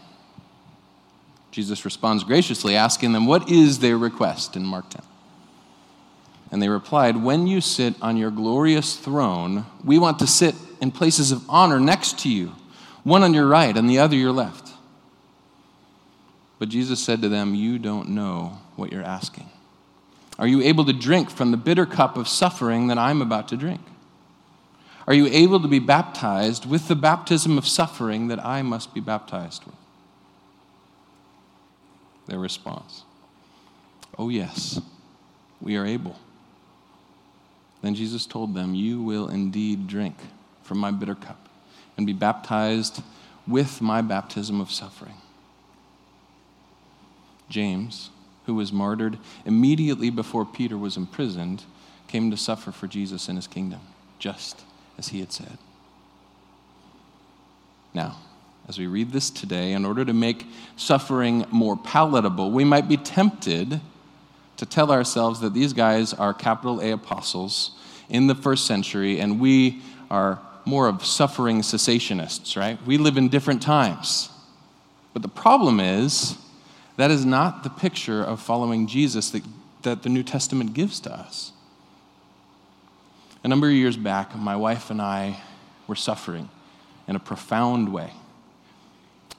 Jesus 1.51 1.85
responds 1.85 2.23
graciously, 2.23 2.77
asking 2.77 3.13
them, 3.13 3.27
What 3.27 3.51
is 3.51 3.81
their 3.81 3.99
request 3.99 4.57
in 4.57 4.65
Mark 4.65 4.89
10? 4.91 5.03
And 6.51 6.61
they 6.61 6.69
replied, 6.69 7.17
When 7.17 7.47
you 7.47 7.61
sit 7.61 7.95
on 8.03 8.17
your 8.17 8.31
glorious 8.31 8.97
throne, 8.97 9.67
we 9.85 9.99
want 9.99 10.19
to 10.19 10.27
sit 10.27 10.55
in 10.81 10.91
places 10.91 11.33
of 11.33 11.43
honor 11.49 11.79
next 11.79 12.19
to 12.21 12.29
you, 12.29 12.53
one 13.05 13.23
on 13.23 13.35
your 13.35 13.47
right 13.47 13.77
and 13.77 13.89
the 13.89 13.99
other 13.99 14.17
your 14.17 14.33
left. 14.33 14.71
But 16.59 16.69
Jesus 16.69 17.01
said 17.01 17.23
to 17.23 17.29
them, 17.29 17.55
You 17.55 17.79
don't 17.79 18.11
know 18.11 18.59
what 18.77 18.93
you're 18.93 19.03
asking. 19.03 19.49
Are 20.39 20.47
you 20.47 20.63
able 20.63 20.85
to 20.87 20.93
drink 20.93 21.31
from 21.31 21.51
the 21.51 21.57
bitter 21.57 21.87
cup 21.87 22.17
of 22.17 22.27
suffering 22.27 22.89
that 22.89 22.99
I'm 22.99 23.23
about 23.23 23.49
to 23.49 23.57
drink? 23.57 23.83
Are 25.07 25.15
you 25.15 25.27
able 25.27 25.61
to 25.61 25.69
be 25.69 25.79
baptized 25.79 26.67
with 26.67 26.89
the 26.89 26.95
baptism 26.95 27.59
of 27.59 27.67
suffering 27.67 28.29
that 28.29 28.45
I 28.45 28.63
must 28.63 28.95
be 28.95 29.01
baptized 29.01 29.65
with? 29.65 29.75
Their 32.27 32.39
response 32.39 33.05
Oh, 34.19 34.29
yes, 34.29 34.81
we 35.61 35.77
are 35.77 35.87
able. 35.87 36.17
Then 37.83 37.95
Jesus 37.95 38.27
told 38.27 38.55
them, 38.55 38.75
You 38.75 39.03
will 39.03 39.29
indeed 39.29 39.87
drink 39.87 40.17
from 40.63 40.79
my 40.79 40.91
bitter 40.91 41.15
cup 41.15 41.49
and 41.97 42.07
be 42.07 42.13
baptized 42.13 43.03
with 43.47 43.81
my 43.81 44.03
baptism 44.03 44.61
of 44.61 44.71
suffering. 44.71 45.17
James, 47.49 48.11
who 48.47 48.55
was 48.55 48.73
martyred 48.73 49.19
immediately 49.45 50.11
before 50.11 50.45
Peter 50.45 50.79
was 50.79 50.97
imprisoned, 50.97 51.65
came 52.07 52.31
to 52.31 52.37
suffer 52.37 52.71
for 52.71 52.87
Jesus 52.87 53.29
in 53.29 53.37
his 53.37 53.47
kingdom, 53.47 53.81
just 54.19 54.63
as 54.99 55.09
he 55.09 55.21
had 55.21 55.33
said. 55.33 55.59
Now, 57.93 58.19
as 58.69 58.79
we 58.79 58.87
read 58.87 59.11
this 59.11 59.31
today, 59.31 59.73
in 59.73 59.85
order 59.85 60.05
to 60.05 60.13
make 60.13 60.47
suffering 60.77 61.45
more 61.51 61.77
palatable, 61.77 62.51
we 62.51 62.65
might 62.65 62.89
be 62.89 62.97
tempted 62.97 63.81
to 64.61 64.67
tell 64.67 64.93
ourselves 64.93 65.41
that 65.41 65.55
these 65.55 65.73
guys 65.73 66.13
are 66.13 66.35
capital 66.35 66.83
A 66.83 66.91
apostles 66.91 67.71
in 68.11 68.27
the 68.27 68.35
first 68.35 68.67
century, 68.67 69.19
and 69.19 69.41
we 69.41 69.81
are 70.11 70.39
more 70.67 70.87
of 70.87 71.03
suffering 71.03 71.63
cessationists, 71.63 72.59
right? 72.59 72.79
We 72.85 72.99
live 72.99 73.17
in 73.17 73.31
different 73.31 73.63
times. 73.63 74.29
But 75.15 75.23
the 75.23 75.29
problem 75.29 75.81
is, 75.81 76.37
that 76.99 77.11
is 77.11 77.25
not 77.25 77.63
the 77.63 77.71
picture 77.71 78.23
of 78.23 78.39
following 78.39 78.87
Jesus 78.87 79.31
that, 79.31 79.45
that 79.81 80.03
the 80.03 80.11
New 80.11 80.23
Testament 80.23 80.75
gives 80.75 81.01
to 81.01 81.11
us. 81.11 81.53
A 83.43 83.49
number 83.49 83.67
of 83.67 83.73
years 83.73 83.97
back, 83.97 84.37
my 84.37 84.57
wife 84.57 84.91
and 84.91 85.01
I 85.01 85.41
were 85.87 85.97
suffering 85.97 86.51
in 87.09 87.17
a 87.17 87.21
profound 87.21 87.95
way. 87.95 88.13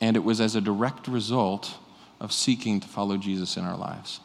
And 0.02 0.18
it 0.18 0.24
was 0.24 0.42
as 0.42 0.56
a 0.56 0.62
direct 0.62 1.08
result 1.08 1.76
of 2.20 2.32
seeking 2.32 2.80
to 2.80 2.88
follow 2.88 3.18
Jesus 3.18 3.56
in 3.56 3.66
our 3.66 3.78
lives. 3.78 4.20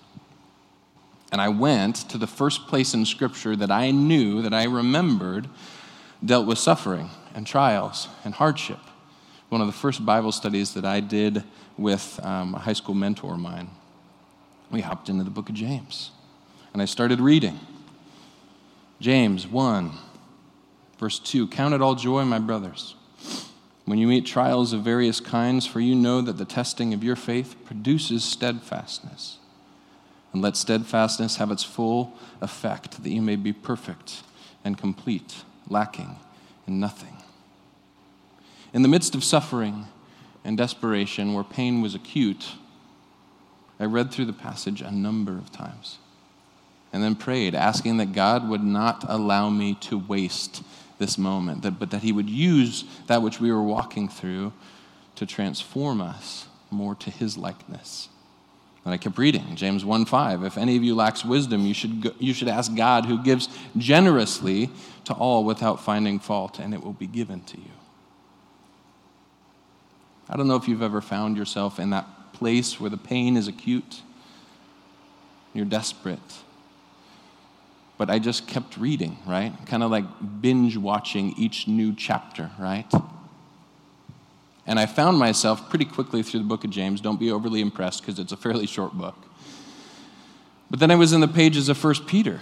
And 1.32 1.40
I 1.40 1.48
went 1.48 1.96
to 2.10 2.18
the 2.18 2.26
first 2.26 2.68
place 2.68 2.94
in 2.94 3.04
Scripture 3.04 3.56
that 3.56 3.70
I 3.70 3.90
knew, 3.90 4.42
that 4.42 4.54
I 4.54 4.64
remembered, 4.64 5.48
dealt 6.24 6.46
with 6.46 6.58
suffering. 6.58 7.10
and 7.34 7.46
trials 7.46 8.08
and 8.24 8.32
hardship. 8.32 8.78
One 9.50 9.60
of 9.60 9.66
the 9.66 9.72
first 9.72 10.06
Bible 10.06 10.32
studies 10.32 10.72
that 10.72 10.86
I 10.86 11.00
did 11.00 11.44
with 11.76 12.18
um, 12.24 12.54
a 12.54 12.58
high 12.58 12.72
school 12.72 12.94
mentor 12.94 13.34
of 13.34 13.40
mine, 13.40 13.68
we 14.70 14.80
hopped 14.80 15.10
into 15.10 15.22
the 15.22 15.30
book 15.30 15.50
of 15.50 15.54
James. 15.54 16.12
And 16.72 16.80
I 16.80 16.86
started 16.86 17.20
reading. 17.20 17.60
James 19.00 19.46
1, 19.46 19.92
verse 20.98 21.18
2 21.18 21.48
Count 21.48 21.74
it 21.74 21.82
all 21.82 21.94
joy, 21.94 22.24
my 22.24 22.38
brothers, 22.38 22.94
when 23.84 23.98
you 23.98 24.06
meet 24.06 24.24
trials 24.24 24.72
of 24.72 24.82
various 24.82 25.20
kinds, 25.20 25.66
for 25.66 25.80
you 25.80 25.94
know 25.94 26.22
that 26.22 26.38
the 26.38 26.44
testing 26.46 26.94
of 26.94 27.04
your 27.04 27.16
faith 27.16 27.54
produces 27.66 28.24
steadfastness. 28.24 29.38
And 30.36 30.42
let 30.42 30.54
steadfastness 30.54 31.36
have 31.36 31.50
its 31.50 31.64
full 31.64 32.12
effect, 32.42 33.02
that 33.02 33.08
you 33.08 33.22
may 33.22 33.36
be 33.36 33.54
perfect 33.54 34.22
and 34.66 34.76
complete, 34.76 35.44
lacking 35.66 36.16
in 36.66 36.78
nothing. 36.78 37.16
In 38.74 38.82
the 38.82 38.88
midst 38.88 39.14
of 39.14 39.24
suffering 39.24 39.86
and 40.44 40.58
desperation, 40.58 41.32
where 41.32 41.42
pain 41.42 41.80
was 41.80 41.94
acute, 41.94 42.52
I 43.80 43.86
read 43.86 44.10
through 44.10 44.26
the 44.26 44.34
passage 44.34 44.82
a 44.82 44.90
number 44.90 45.32
of 45.32 45.50
times 45.52 45.96
and 46.92 47.02
then 47.02 47.14
prayed, 47.14 47.54
asking 47.54 47.96
that 47.96 48.12
God 48.12 48.46
would 48.46 48.62
not 48.62 49.06
allow 49.08 49.48
me 49.48 49.72
to 49.80 49.96
waste 49.98 50.62
this 50.98 51.16
moment, 51.16 51.62
but 51.78 51.90
that 51.92 52.02
He 52.02 52.12
would 52.12 52.28
use 52.28 52.84
that 53.06 53.22
which 53.22 53.40
we 53.40 53.50
were 53.50 53.62
walking 53.62 54.06
through 54.06 54.52
to 55.14 55.24
transform 55.24 56.02
us 56.02 56.46
more 56.70 56.94
to 56.96 57.10
His 57.10 57.38
likeness. 57.38 58.10
And 58.86 58.94
I 58.94 58.98
kept 58.98 59.18
reading 59.18 59.56
James 59.56 59.84
1 59.84 60.04
5. 60.04 60.44
If 60.44 60.56
any 60.56 60.76
of 60.76 60.84
you 60.84 60.94
lacks 60.94 61.24
wisdom, 61.24 61.66
you 61.66 61.74
should, 61.74 62.02
go, 62.02 62.12
you 62.20 62.32
should 62.32 62.46
ask 62.46 62.72
God, 62.72 63.04
who 63.04 63.20
gives 63.20 63.48
generously 63.76 64.70
to 65.06 65.12
all 65.12 65.42
without 65.42 65.80
finding 65.80 66.20
fault, 66.20 66.60
and 66.60 66.72
it 66.72 66.84
will 66.84 66.92
be 66.92 67.08
given 67.08 67.40
to 67.40 67.56
you. 67.56 67.72
I 70.28 70.36
don't 70.36 70.46
know 70.46 70.54
if 70.54 70.68
you've 70.68 70.82
ever 70.82 71.00
found 71.00 71.36
yourself 71.36 71.80
in 71.80 71.90
that 71.90 72.32
place 72.32 72.78
where 72.78 72.88
the 72.88 72.96
pain 72.96 73.36
is 73.36 73.48
acute, 73.48 74.02
you're 75.52 75.64
desperate. 75.64 76.20
But 77.98 78.08
I 78.08 78.20
just 78.20 78.46
kept 78.46 78.76
reading, 78.76 79.18
right? 79.26 79.52
Kind 79.66 79.82
of 79.82 79.90
like 79.90 80.04
binge 80.40 80.76
watching 80.76 81.34
each 81.36 81.66
new 81.66 81.92
chapter, 81.92 82.52
right? 82.56 82.86
And 84.66 84.80
I 84.80 84.86
found 84.86 85.18
myself 85.18 85.68
pretty 85.70 85.84
quickly 85.84 86.22
through 86.22 86.40
the 86.40 86.46
book 86.46 86.64
of 86.64 86.70
James. 86.70 87.00
Don't 87.00 87.20
be 87.20 87.30
overly 87.30 87.60
impressed 87.60 88.02
because 88.02 88.18
it's 88.18 88.32
a 88.32 88.36
fairly 88.36 88.66
short 88.66 88.94
book. 88.94 89.16
But 90.70 90.80
then 90.80 90.90
I 90.90 90.96
was 90.96 91.12
in 91.12 91.20
the 91.20 91.28
pages 91.28 91.68
of 91.68 91.82
1 91.82 92.06
Peter. 92.06 92.40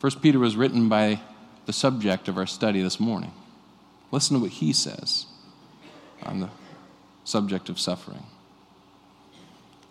1 0.00 0.12
Peter 0.20 0.38
was 0.38 0.54
written 0.54 0.88
by 0.88 1.20
the 1.66 1.72
subject 1.72 2.28
of 2.28 2.38
our 2.38 2.46
study 2.46 2.80
this 2.80 3.00
morning. 3.00 3.32
Listen 4.12 4.36
to 4.36 4.42
what 4.42 4.52
he 4.52 4.72
says 4.72 5.26
on 6.22 6.40
the 6.40 6.50
subject 7.24 7.68
of 7.68 7.80
suffering. 7.80 8.22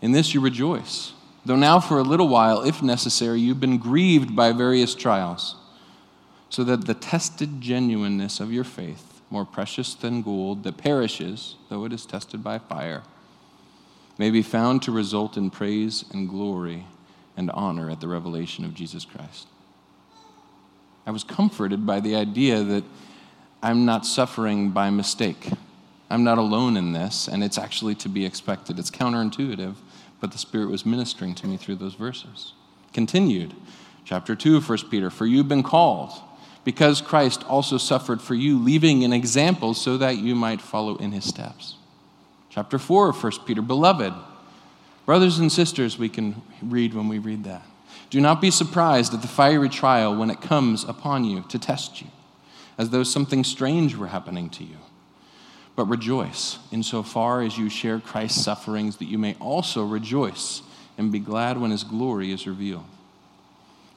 In 0.01 0.11
this 0.11 0.33
you 0.33 0.39
rejoice, 0.39 1.13
though 1.45 1.55
now 1.55 1.79
for 1.79 1.99
a 1.99 2.03
little 2.03 2.27
while, 2.29 2.61
if 2.61 2.81
necessary, 2.81 3.41
you've 3.41 3.59
been 3.59 3.77
grieved 3.77 4.35
by 4.35 4.53
various 4.53 4.95
trials, 4.95 5.55
so 6.49 6.63
that 6.63 6.85
the 6.85 6.93
tested 6.93 7.59
genuineness 7.59 8.39
of 8.39 8.51
your 8.51 8.63
faith, 8.63 9.16
more 9.29 9.45
precious 9.45 9.93
than 9.93 10.21
gold 10.21 10.63
that 10.63 10.77
perishes, 10.77 11.55
though 11.69 11.85
it 11.85 11.93
is 11.93 12.05
tested 12.05 12.43
by 12.43 12.59
fire, 12.59 13.03
may 14.17 14.29
be 14.29 14.41
found 14.41 14.81
to 14.81 14.91
result 14.91 15.37
in 15.37 15.49
praise 15.49 16.05
and 16.11 16.29
glory 16.29 16.85
and 17.35 17.51
honor 17.51 17.89
at 17.89 18.01
the 18.01 18.07
revelation 18.07 18.65
of 18.65 18.73
Jesus 18.73 19.05
Christ. 19.05 19.47
I 21.05 21.11
was 21.11 21.23
comforted 21.23 21.85
by 21.85 21.99
the 21.99 22.15
idea 22.15 22.63
that 22.63 22.83
I'm 23.61 23.85
not 23.85 24.05
suffering 24.05 24.71
by 24.71 24.89
mistake. 24.89 25.49
I'm 26.09 26.23
not 26.23 26.37
alone 26.37 26.77
in 26.77 26.93
this, 26.93 27.27
and 27.27 27.43
it's 27.43 27.57
actually 27.57 27.95
to 27.95 28.09
be 28.09 28.25
expected. 28.25 28.79
It's 28.79 28.91
counterintuitive, 28.91 29.75
but 30.19 30.31
the 30.31 30.37
Spirit 30.37 30.69
was 30.69 30.85
ministering 30.85 31.35
to 31.35 31.47
me 31.47 31.57
through 31.57 31.75
those 31.75 31.95
verses. 31.95 32.53
Continued, 32.93 33.53
chapter 34.05 34.35
2 34.35 34.57
of 34.57 34.67
1 34.67 34.89
Peter 34.89 35.09
For 35.09 35.25
you've 35.25 35.47
been 35.47 35.63
called, 35.63 36.11
because 36.67 36.99
Christ 36.99 37.45
also 37.45 37.77
suffered 37.77 38.21
for 38.21 38.35
you, 38.35 38.59
leaving 38.59 39.05
an 39.05 39.13
example 39.13 39.73
so 39.73 39.95
that 39.99 40.17
you 40.17 40.35
might 40.35 40.59
follow 40.61 40.97
in 40.97 41.13
his 41.13 41.23
steps. 41.23 41.75
Chapter 42.49 42.77
4 42.77 43.11
of 43.11 43.23
1 43.23 43.31
Peter 43.45 43.61
Beloved, 43.61 44.13
brothers 45.05 45.39
and 45.39 45.49
sisters, 45.49 45.97
we 45.97 46.09
can 46.09 46.41
read 46.61 46.93
when 46.93 47.07
we 47.07 47.19
read 47.19 47.45
that. 47.45 47.65
Do 48.09 48.19
not 48.19 48.41
be 48.41 48.51
surprised 48.51 49.13
at 49.13 49.21
the 49.21 49.29
fiery 49.29 49.69
trial 49.69 50.13
when 50.13 50.29
it 50.29 50.41
comes 50.41 50.83
upon 50.83 51.23
you 51.23 51.45
to 51.47 51.57
test 51.57 52.01
you, 52.01 52.07
as 52.77 52.89
though 52.89 53.03
something 53.03 53.45
strange 53.45 53.95
were 53.95 54.07
happening 54.07 54.49
to 54.49 54.65
you 54.65 54.75
but 55.77 55.85
rejoice 55.85 56.57
insofar 56.71 57.43
as 57.43 57.55
you 57.55 57.69
share 57.69 57.99
Christ's 57.99 58.43
sufferings, 58.43 58.97
that 58.97 59.05
you 59.05 59.19
may 59.19 59.35
also 59.39 59.85
rejoice 59.85 60.63
and 60.97 61.11
be 61.11 61.19
glad 61.19 61.61
when 61.61 61.69
his 61.69 61.83
glory 61.83 62.31
is 62.31 62.47
revealed. 62.47 62.83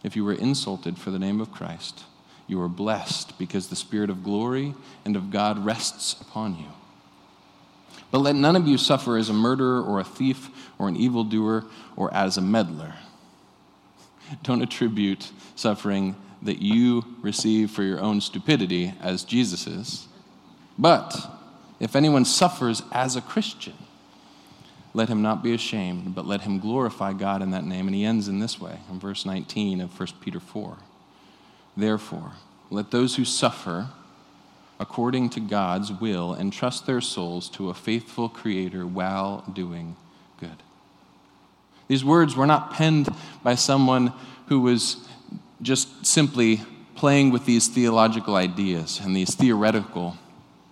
If 0.04 0.14
you 0.14 0.22
were 0.22 0.34
insulted 0.34 0.98
for 0.98 1.10
the 1.10 1.18
name 1.18 1.40
of 1.40 1.50
Christ, 1.50 2.04
you 2.50 2.60
are 2.60 2.68
blessed 2.68 3.38
because 3.38 3.68
the 3.68 3.76
Spirit 3.76 4.10
of 4.10 4.24
glory 4.24 4.74
and 5.04 5.14
of 5.14 5.30
God 5.30 5.64
rests 5.64 6.20
upon 6.20 6.58
you. 6.58 6.66
But 8.10 8.18
let 8.18 8.34
none 8.34 8.56
of 8.56 8.66
you 8.66 8.76
suffer 8.76 9.16
as 9.16 9.28
a 9.28 9.32
murderer 9.32 9.80
or 9.80 10.00
a 10.00 10.04
thief 10.04 10.50
or 10.76 10.88
an 10.88 10.96
evildoer 10.96 11.64
or 11.94 12.12
as 12.12 12.36
a 12.36 12.40
meddler. 12.40 12.94
Don't 14.42 14.62
attribute 14.62 15.30
suffering 15.54 16.16
that 16.42 16.60
you 16.60 17.04
receive 17.22 17.70
for 17.70 17.84
your 17.84 18.00
own 18.00 18.20
stupidity 18.20 18.94
as 19.00 19.22
Jesus's, 19.22 20.08
but 20.76 21.16
if 21.78 21.94
anyone 21.94 22.24
suffers 22.24 22.82
as 22.90 23.14
a 23.14 23.20
Christian, 23.20 23.74
let 24.92 25.08
him 25.08 25.22
not 25.22 25.42
be 25.42 25.54
ashamed, 25.54 26.14
but 26.14 26.26
let 26.26 26.40
him 26.40 26.58
glorify 26.58 27.12
God 27.12 27.42
in 27.42 27.52
that 27.52 27.64
name. 27.64 27.86
And 27.86 27.94
he 27.94 28.04
ends 28.04 28.26
in 28.26 28.40
this 28.40 28.60
way, 28.60 28.80
in 28.90 28.98
verse 28.98 29.24
19 29.24 29.80
of 29.80 29.98
1 29.98 30.08
Peter 30.20 30.40
4. 30.40 30.78
Therefore, 31.80 32.32
let 32.70 32.90
those 32.90 33.16
who 33.16 33.24
suffer 33.24 33.88
according 34.78 35.30
to 35.30 35.40
God's 35.40 35.90
will 35.90 36.34
entrust 36.34 36.86
their 36.86 37.00
souls 37.00 37.48
to 37.50 37.70
a 37.70 37.74
faithful 37.74 38.28
Creator 38.28 38.86
while 38.86 39.44
doing 39.52 39.96
good. 40.38 40.62
These 41.88 42.04
words 42.04 42.36
were 42.36 42.46
not 42.46 42.72
penned 42.72 43.08
by 43.42 43.54
someone 43.54 44.12
who 44.46 44.60
was 44.60 45.08
just 45.62 46.06
simply 46.06 46.62
playing 46.94 47.30
with 47.30 47.46
these 47.46 47.68
theological 47.68 48.36
ideas 48.36 49.00
and 49.02 49.16
these 49.16 49.34
theoretical 49.34 50.16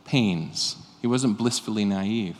pains. 0.04 0.76
He 1.00 1.06
wasn't 1.06 1.38
blissfully 1.38 1.84
naive. 1.84 2.36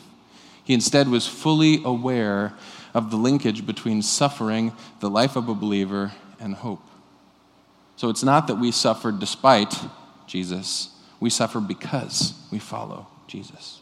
He 0.63 0.75
instead 0.75 1.09
was 1.09 1.27
fully 1.27 1.83
aware 1.85 2.53
of 2.93 3.11
the 3.11 3.17
linkage 3.17 3.67
between 3.67 4.03
suffering, 4.03 4.73
the 5.01 5.11
life 5.11 5.37
of 5.37 5.49
a 5.49 5.55
believer, 5.55 6.13
and 6.39 6.55
hope. 6.55 6.83
So 7.99 8.09
it's 8.11 8.23
not 8.23 8.47
that 8.47 8.55
we 8.55 8.71
suffer 8.71 9.11
despite 9.11 9.75
Jesus, 10.29 10.91
we 11.19 11.31
suffer 11.31 11.59
because 11.59 12.33
we 12.53 12.61
follow 12.61 13.09
Jesus. 13.27 13.81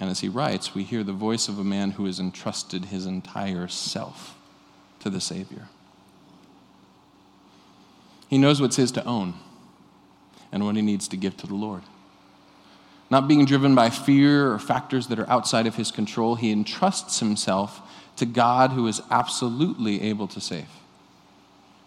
And 0.00 0.10
as 0.10 0.18
he 0.18 0.28
writes, 0.28 0.74
we 0.74 0.82
hear 0.82 1.04
the 1.04 1.12
voice 1.12 1.46
of 1.46 1.60
a 1.60 1.64
man 1.64 1.92
who 1.92 2.06
has 2.06 2.18
entrusted 2.18 2.86
his 2.86 3.06
entire 3.06 3.68
self 3.68 4.36
to 4.98 5.10
the 5.10 5.20
Savior. 5.20 5.68
He 8.26 8.36
knows 8.36 8.60
what's 8.60 8.74
his 8.74 8.90
to 8.92 9.04
own 9.04 9.34
and 10.50 10.64
what 10.64 10.74
he 10.74 10.82
needs 10.82 11.06
to 11.06 11.16
give 11.16 11.36
to 11.36 11.46
the 11.46 11.54
Lord. 11.54 11.82
Not 13.10 13.28
being 13.28 13.44
driven 13.44 13.76
by 13.76 13.90
fear 13.90 14.50
or 14.50 14.58
factors 14.58 15.06
that 15.06 15.20
are 15.20 15.30
outside 15.30 15.68
of 15.68 15.76
his 15.76 15.92
control, 15.92 16.34
he 16.34 16.50
entrusts 16.50 17.20
himself 17.20 17.80
to 18.16 18.26
God 18.26 18.72
who 18.72 18.88
is 18.88 19.00
absolutely 19.08 20.02
able 20.02 20.26
to 20.26 20.40
save, 20.40 20.66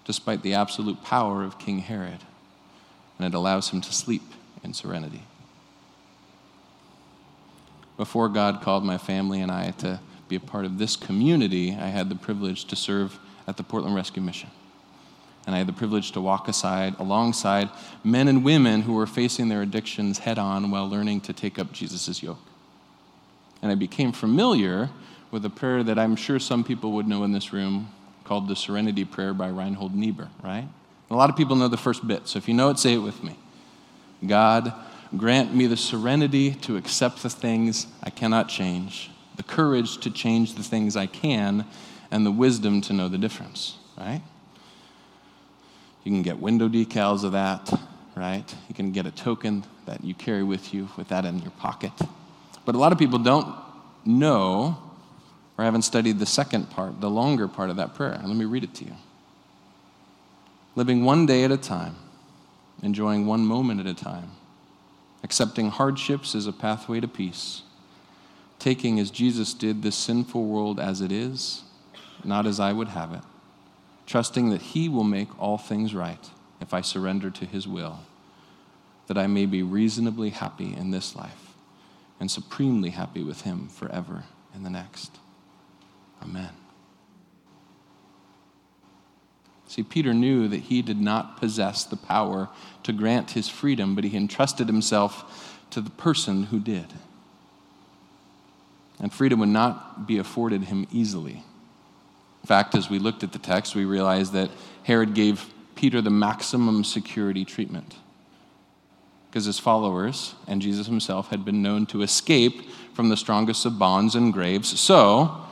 despite 0.08 0.42
the 0.42 0.56
absolute 0.56 1.04
power 1.04 1.44
of 1.44 1.60
King 1.60 1.80
Herod. 1.80 2.24
And 3.20 3.28
it 3.28 3.38
allows 3.38 3.70
him 3.70 3.82
to 3.82 3.94
sleep 3.94 4.24
in 4.64 4.74
serenity. 4.74 5.22
Before 7.96 8.30
God 8.30 8.62
called 8.62 8.84
my 8.84 8.98
family 8.98 9.42
and 9.42 9.52
I 9.52 9.72
to 9.80 10.00
be 10.28 10.36
a 10.36 10.40
part 10.40 10.66
of 10.66 10.80
this 10.80 10.96
community, 10.96 11.72
I 11.72 11.88
had 11.88 12.10
the 12.10 12.16
privilege 12.16 12.66
to 12.66 12.76
serve 12.76 13.20
at 13.48 13.58
the 13.58 13.64
Portland 13.64 13.96
Rescue 13.96 14.24
Mission 14.24 14.50
and 15.48 15.56
I 15.56 15.60
had 15.60 15.68
the 15.68 15.74
privilege 15.74 16.12
to 16.12 16.22
walk 16.22 16.50
aside 16.50 16.94
alongside 17.00 17.70
men 18.04 18.28
and 18.28 18.44
women 18.44 18.82
who 18.82 18.94
were 18.94 19.08
facing 19.08 19.48
their 19.48 19.62
addictions 19.62 20.20
head 20.20 20.38
on 20.38 20.70
while 20.70 20.88
learning 20.88 21.22
to 21.22 21.34
take 21.34 21.58
up 21.58 21.72
Jesus' 21.72 22.22
yoke. 22.22 22.42
And 23.62 23.72
I 23.72 23.76
became 23.76 24.12
familiar 24.12 24.90
with 25.32 25.46
a 25.46 25.50
prayer 25.50 25.84
that 25.84 25.98
I'm 25.98 26.18
sure 26.18 26.38
some 26.38 26.66
people 26.66 26.92
would 26.92 27.08
know 27.08 27.24
in 27.24 27.32
this 27.32 27.54
room 27.54 27.90
called 28.28 28.48
the 28.48 28.56
Serenity 28.56 29.06
Prayer 29.06 29.34
by 29.34 29.50
Reinhold 29.50 29.96
Niebuhr, 29.96 30.30
right? 30.44 30.60
And 30.60 31.12
a 31.12 31.16
lot 31.16 31.30
of 31.30 31.36
people 31.36 31.56
know 31.56 31.68
the 31.68 31.78
first 31.78 32.06
bit, 32.08 32.28
so 32.28 32.38
if 32.38 32.48
you 32.48 32.54
know 32.54 32.70
it, 32.70 32.78
say 32.78 32.94
it 32.94 33.00
with 33.00 33.24
me. 33.24 33.38
God, 34.26 34.74
grant 35.16 35.56
me 35.56 35.68
the 35.68 35.78
serenity 35.78 36.54
to 36.54 36.76
accept 36.76 37.24
the 37.24 37.30
things 37.30 37.88
I 38.04 38.10
cannot 38.10 38.50
change, 38.50 39.10
the 39.38 39.44
courage 39.44 40.00
to 40.00 40.12
change 40.12 40.56
the 40.56 40.64
things 40.64 40.96
I 40.96 41.06
can, 41.06 41.66
and 42.12 42.26
the 42.26 42.32
wisdom 42.32 42.82
to 42.82 42.94
know 42.94 43.08
the 43.08 43.18
difference, 43.18 43.78
right? 43.98 44.22
You 46.04 46.12
can 46.12 46.22
get 46.22 46.40
window 46.40 46.68
decals 46.68 47.24
of 47.24 47.34
that, 47.34 47.72
right? 48.16 48.56
You 48.68 48.76
can 48.76 48.92
get 48.92 49.06
a 49.06 49.12
token 49.12 49.66
that 49.86 50.04
you 50.04 50.14
carry 50.14 50.44
with 50.44 50.74
you 50.74 50.90
with 50.98 51.10
that 51.10 51.26
in 51.26 51.40
your 51.40 51.52
pocket. 51.52 51.94
But 52.66 52.76
a 52.76 52.78
lot 52.78 52.92
of 52.92 52.98
people 52.98 53.20
don't 53.20 53.56
know 54.06 54.87
or 55.58 55.64
I 55.64 55.66
haven't 55.66 55.82
studied 55.82 56.20
the 56.20 56.26
second 56.26 56.70
part, 56.70 57.02
the 57.02 57.10
longer 57.10 57.48
part 57.48 57.70
of 57.70 57.78
that 57.78 57.96
prayer. 57.96 58.20
Let 58.24 58.36
me 58.36 58.46
read 58.46 58.64
it 58.64 58.76
to 58.76 58.86
you. 58.86 58.94
Living 60.76 61.04
one 61.04 61.26
day 61.26 61.44
at 61.44 61.52
a 61.52 61.58
time, 61.58 61.96
enjoying 62.84 63.26
one 63.26 63.44
moment 63.44 63.80
at 63.80 63.88
a 63.88 63.94
time, 63.94 64.32
accepting 65.24 65.70
hardships 65.70 66.36
as 66.36 66.46
a 66.46 66.54
pathway 66.54 67.00
to 67.00 67.08
peace, 67.08 67.64
taking 68.60 69.00
as 69.00 69.10
Jesus 69.10 69.54
did 69.56 69.82
this 69.82 69.96
sinful 69.96 70.46
world 70.46 70.80
as 70.80 71.02
it 71.02 71.12
is, 71.12 71.64
not 72.24 72.46
as 72.46 72.60
I 72.60 72.74
would 72.74 72.90
have 72.90 73.14
it, 73.14 73.24
trusting 74.06 74.50
that 74.52 74.62
He 74.62 74.88
will 74.88 75.04
make 75.04 75.40
all 75.40 75.58
things 75.58 75.96
right 75.96 76.30
if 76.62 76.74
I 76.74 76.82
surrender 76.82 77.32
to 77.32 77.46
His 77.46 77.68
will, 77.68 78.02
that 79.08 79.18
I 79.18 79.26
may 79.26 79.48
be 79.48 79.64
reasonably 79.64 80.30
happy 80.30 80.76
in 80.76 80.92
this 80.92 81.16
life 81.16 81.54
and 82.20 82.30
supremely 82.30 82.92
happy 82.92 83.24
with 83.24 83.42
Him 83.42 83.68
forever 83.68 84.24
in 84.54 84.62
the 84.62 84.70
next. 84.70 85.18
Amen. 86.22 86.50
See, 89.68 89.84
Peter 89.84 90.14
knew 90.14 90.48
that 90.48 90.64
he 90.64 90.82
did 90.82 91.00
not 91.00 91.38
possess 91.38 91.84
the 91.84 91.98
power 91.98 92.50
to 92.84 92.94
grant 92.94 93.32
his 93.32 93.50
freedom, 93.50 93.96
but 93.96 94.06
he 94.06 94.16
entrusted 94.16 94.68
himself 94.68 95.60
to 95.72 95.82
the 95.82 95.90
person 95.90 96.44
who 96.44 96.60
did. 96.60 96.94
And 99.00 99.14
freedom 99.14 99.40
would 99.42 99.50
not 99.50 100.08
be 100.08 100.18
afforded 100.18 100.64
him 100.64 100.88
easily. 100.92 101.44
In 102.44 102.48
fact, 102.48 102.76
as 102.76 102.90
we 102.90 102.98
looked 102.98 103.24
at 103.24 103.34
the 103.34 103.40
text, 103.40 103.76
we 103.76 103.86
realized 103.86 104.34
that 104.34 104.50
Herod 104.84 105.14
gave 105.14 105.54
Peter 105.76 106.02
the 106.02 106.10
maximum 106.10 106.84
security 106.84 107.44
treatment. 107.44 107.96
Because 109.30 109.46
his 109.46 109.60
followers 109.60 110.34
and 110.48 110.62
Jesus 110.62 110.88
himself 110.88 111.30
had 111.30 111.44
been 111.44 111.62
known 111.62 111.86
to 111.88 112.02
escape 112.02 112.70
from 112.94 113.10
the 113.10 113.18
strongest 113.18 113.66
of 113.66 113.78
bonds 113.78 114.16
and 114.16 114.32
graves. 114.32 114.80
So, 114.80 115.47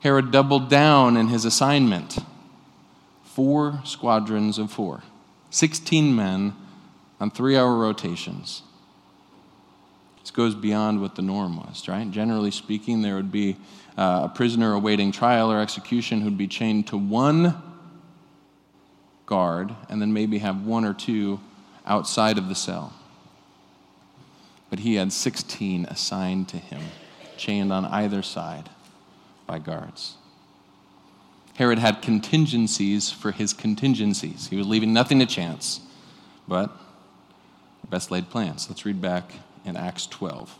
Herod 0.00 0.30
doubled 0.30 0.68
down 0.68 1.16
in 1.16 1.28
his 1.28 1.44
assignment 1.44 2.18
four 3.24 3.80
squadrons 3.84 4.58
of 4.58 4.70
four, 4.70 5.02
16 5.50 6.14
men 6.14 6.54
on 7.20 7.30
three 7.30 7.56
hour 7.56 7.76
rotations. 7.76 8.62
This 10.20 10.30
goes 10.30 10.54
beyond 10.54 11.00
what 11.00 11.14
the 11.14 11.22
norm 11.22 11.56
was, 11.56 11.86
right? 11.88 12.10
Generally 12.10 12.50
speaking, 12.52 13.02
there 13.02 13.14
would 13.14 13.30
be 13.30 13.56
uh, 13.96 14.22
a 14.24 14.32
prisoner 14.34 14.72
awaiting 14.72 15.12
trial 15.12 15.52
or 15.52 15.60
execution 15.60 16.20
who'd 16.20 16.38
be 16.38 16.48
chained 16.48 16.86
to 16.88 16.96
one 16.96 17.62
guard 19.24 19.74
and 19.88 20.00
then 20.00 20.12
maybe 20.12 20.38
have 20.38 20.64
one 20.64 20.84
or 20.84 20.94
two 20.94 21.40
outside 21.86 22.38
of 22.38 22.48
the 22.48 22.54
cell. 22.54 22.92
But 24.68 24.80
he 24.80 24.96
had 24.96 25.12
16 25.12 25.84
assigned 25.86 26.48
to 26.48 26.56
him, 26.56 26.82
chained 27.36 27.72
on 27.72 27.84
either 27.84 28.22
side 28.22 28.68
by 29.46 29.58
guards. 29.58 30.16
Herod 31.54 31.78
had 31.78 32.02
contingencies 32.02 33.10
for 33.10 33.32
his 33.32 33.52
contingencies. 33.52 34.48
He 34.48 34.56
was 34.56 34.66
leaving 34.66 34.92
nothing 34.92 35.18
to 35.20 35.26
chance, 35.26 35.80
but 36.46 36.70
best 37.88 38.10
laid 38.10 38.28
plans. 38.28 38.68
Let's 38.68 38.84
read 38.84 39.00
back 39.00 39.32
in 39.64 39.76
Acts 39.76 40.06
12, 40.06 40.54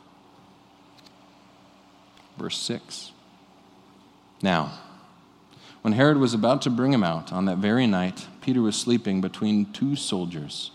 verse 2.38 2.58
6. 2.58 3.12
Now, 4.42 4.72
when 5.82 5.92
Herod 5.92 6.18
was 6.18 6.34
about 6.34 6.62
to 6.62 6.70
bring 6.70 6.92
him 6.92 7.04
out 7.04 7.32
on 7.32 7.44
that 7.44 7.58
very 7.58 7.86
night, 7.86 8.26
Peter 8.40 8.62
was 8.62 8.76
sleeping 8.76 9.20
between 9.20 9.72
two 9.72 9.96
soldiers, 9.96 10.70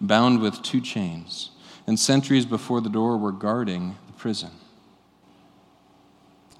bound 0.00 0.40
with 0.40 0.62
two 0.62 0.80
chains, 0.80 1.50
and 1.86 1.98
sentries 1.98 2.46
before 2.46 2.80
the 2.80 2.88
door 2.88 3.16
were 3.16 3.32
guarding 3.32 3.96
the 4.06 4.12
prison. 4.12 4.50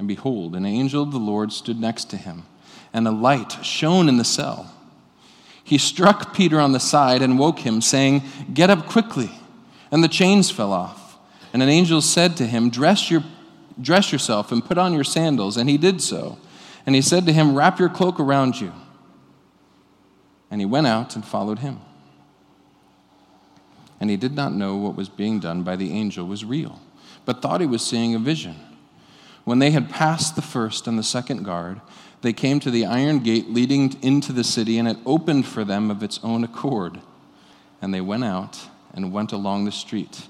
And 0.02 0.08
behold, 0.08 0.56
an 0.56 0.66
angel 0.66 1.00
of 1.04 1.12
the 1.12 1.20
Lord 1.20 1.52
stood 1.52 1.78
next 1.78 2.10
to 2.10 2.16
him, 2.16 2.42
and 2.92 3.06
a 3.06 3.12
light 3.12 3.64
shone 3.64 4.08
in 4.08 4.16
the 4.16 4.24
cell. 4.24 4.74
He 5.62 5.78
struck 5.78 6.34
Peter 6.34 6.58
on 6.58 6.72
the 6.72 6.80
side 6.80 7.22
and 7.22 7.38
woke 7.38 7.60
him, 7.60 7.80
saying, 7.80 8.24
Get 8.52 8.68
up 8.68 8.88
quickly. 8.88 9.30
And 9.92 10.02
the 10.02 10.08
chains 10.08 10.50
fell 10.50 10.72
off. 10.72 11.18
And 11.52 11.62
an 11.62 11.68
angel 11.68 12.00
said 12.00 12.36
to 12.38 12.48
him, 12.48 12.68
Dress, 12.68 13.12
your, 13.12 13.22
dress 13.80 14.10
yourself 14.10 14.50
and 14.50 14.64
put 14.64 14.76
on 14.76 14.92
your 14.92 15.04
sandals. 15.04 15.56
And 15.56 15.70
he 15.70 15.78
did 15.78 16.02
so. 16.02 16.36
And 16.84 16.96
he 16.96 17.00
said 17.00 17.24
to 17.26 17.32
him, 17.32 17.54
Wrap 17.54 17.78
your 17.78 17.88
cloak 17.88 18.18
around 18.18 18.60
you. 18.60 18.72
And 20.50 20.60
he 20.60 20.64
went 20.64 20.88
out 20.88 21.14
and 21.14 21.24
followed 21.24 21.60
him. 21.60 21.78
And 24.00 24.10
he 24.10 24.16
did 24.16 24.34
not 24.34 24.52
know 24.52 24.74
what 24.74 24.96
was 24.96 25.08
being 25.08 25.38
done 25.38 25.62
by 25.62 25.76
the 25.76 25.92
angel 25.92 26.26
was 26.26 26.44
real, 26.44 26.80
but 27.24 27.40
thought 27.40 27.60
he 27.60 27.68
was 27.68 27.86
seeing 27.86 28.16
a 28.16 28.18
vision. 28.18 28.56
When 29.44 29.58
they 29.58 29.72
had 29.72 29.90
passed 29.90 30.36
the 30.36 30.42
first 30.42 30.86
and 30.86 30.98
the 30.98 31.02
second 31.02 31.44
guard, 31.44 31.80
they 32.20 32.32
came 32.32 32.60
to 32.60 32.70
the 32.70 32.86
iron 32.86 33.18
gate 33.20 33.50
leading 33.50 34.00
into 34.02 34.32
the 34.32 34.44
city, 34.44 34.78
and 34.78 34.86
it 34.86 34.98
opened 35.04 35.46
for 35.46 35.64
them 35.64 35.90
of 35.90 36.02
its 36.02 36.20
own 36.22 36.44
accord. 36.44 37.00
And 37.80 37.92
they 37.92 38.00
went 38.00 38.24
out 38.24 38.68
and 38.94 39.12
went 39.12 39.32
along 39.32 39.64
the 39.64 39.72
street. 39.72 40.28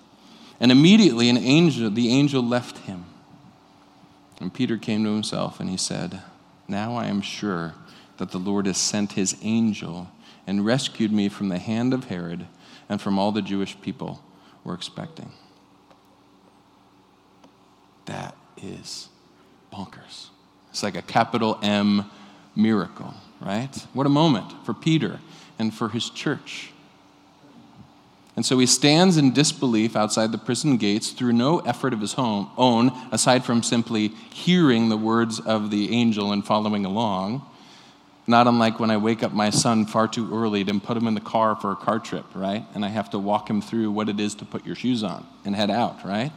And 0.58 0.72
immediately 0.72 1.28
an 1.28 1.36
angel, 1.36 1.90
the 1.90 2.08
angel 2.08 2.42
left 2.42 2.78
him. 2.78 3.04
And 4.40 4.54
Peter 4.54 4.78
came 4.78 5.04
to 5.04 5.12
himself 5.12 5.60
and 5.60 5.68
he 5.68 5.76
said, 5.76 6.22
Now 6.66 6.96
I 6.96 7.06
am 7.06 7.20
sure 7.20 7.74
that 8.16 8.30
the 8.30 8.38
Lord 8.38 8.66
has 8.66 8.78
sent 8.78 9.12
his 9.12 9.36
angel 9.42 10.08
and 10.46 10.64
rescued 10.64 11.12
me 11.12 11.28
from 11.28 11.48
the 11.48 11.58
hand 11.58 11.92
of 11.92 12.04
Herod 12.04 12.46
and 12.88 13.00
from 13.00 13.18
all 13.18 13.32
the 13.32 13.42
Jewish 13.42 13.80
people 13.80 14.22
were 14.64 14.74
expecting. 14.74 15.32
That 18.06 18.34
is 18.62 19.08
bonkers. 19.72 20.28
It's 20.70 20.82
like 20.82 20.96
a 20.96 21.02
capital 21.02 21.58
M 21.62 22.10
miracle, 22.54 23.14
right? 23.40 23.74
What 23.92 24.06
a 24.06 24.10
moment 24.10 24.52
for 24.64 24.74
Peter 24.74 25.20
and 25.58 25.72
for 25.72 25.88
his 25.88 26.10
church. 26.10 26.70
And 28.34 28.46
so 28.46 28.58
he 28.58 28.66
stands 28.66 29.18
in 29.18 29.32
disbelief 29.32 29.94
outside 29.94 30.32
the 30.32 30.38
prison 30.38 30.78
gates 30.78 31.10
through 31.10 31.34
no 31.34 31.58
effort 31.60 31.92
of 31.92 32.00
his 32.00 32.14
own, 32.16 32.92
aside 33.12 33.44
from 33.44 33.62
simply 33.62 34.08
hearing 34.32 34.88
the 34.88 34.96
words 34.96 35.38
of 35.38 35.70
the 35.70 35.92
angel 35.92 36.32
and 36.32 36.44
following 36.44 36.86
along. 36.86 37.46
Not 38.26 38.46
unlike 38.46 38.80
when 38.80 38.90
I 38.90 38.96
wake 38.96 39.22
up 39.22 39.32
my 39.32 39.50
son 39.50 39.84
far 39.84 40.08
too 40.08 40.32
early 40.32 40.64
to 40.64 40.80
put 40.80 40.96
him 40.96 41.06
in 41.06 41.14
the 41.14 41.20
car 41.20 41.56
for 41.56 41.72
a 41.72 41.76
car 41.76 41.98
trip, 41.98 42.24
right? 42.34 42.64
And 42.74 42.84
I 42.84 42.88
have 42.88 43.10
to 43.10 43.18
walk 43.18 43.50
him 43.50 43.60
through 43.60 43.90
what 43.90 44.08
it 44.08 44.18
is 44.18 44.34
to 44.36 44.44
put 44.46 44.64
your 44.64 44.76
shoes 44.76 45.02
on 45.02 45.26
and 45.44 45.54
head 45.54 45.70
out, 45.70 46.02
right? 46.04 46.32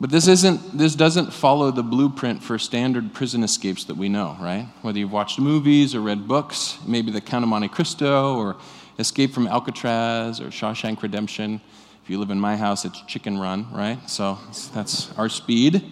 But 0.00 0.08
this 0.08 0.28
isn't 0.28 0.78
this 0.78 0.94
doesn't 0.94 1.30
follow 1.30 1.70
the 1.70 1.82
blueprint 1.82 2.42
for 2.42 2.58
standard 2.58 3.12
prison 3.12 3.42
escapes 3.44 3.84
that 3.84 3.98
we 3.98 4.08
know, 4.08 4.34
right? 4.40 4.66
Whether 4.80 4.98
you've 4.98 5.12
watched 5.12 5.38
movies 5.38 5.94
or 5.94 6.00
read 6.00 6.26
books, 6.26 6.78
maybe 6.86 7.10
The 7.12 7.20
Count 7.20 7.44
of 7.44 7.50
Monte 7.50 7.68
Cristo 7.68 8.36
or 8.36 8.56
Escape 8.98 9.34
from 9.34 9.46
Alcatraz 9.46 10.40
or 10.40 10.46
Shawshank 10.46 11.02
Redemption. 11.02 11.60
If 12.02 12.08
you 12.08 12.18
live 12.18 12.30
in 12.30 12.40
my 12.40 12.56
house, 12.56 12.86
it's 12.86 13.02
Chicken 13.02 13.38
Run, 13.38 13.70
right? 13.72 13.98
So 14.08 14.38
that's 14.72 15.12
our 15.18 15.28
speed. 15.28 15.84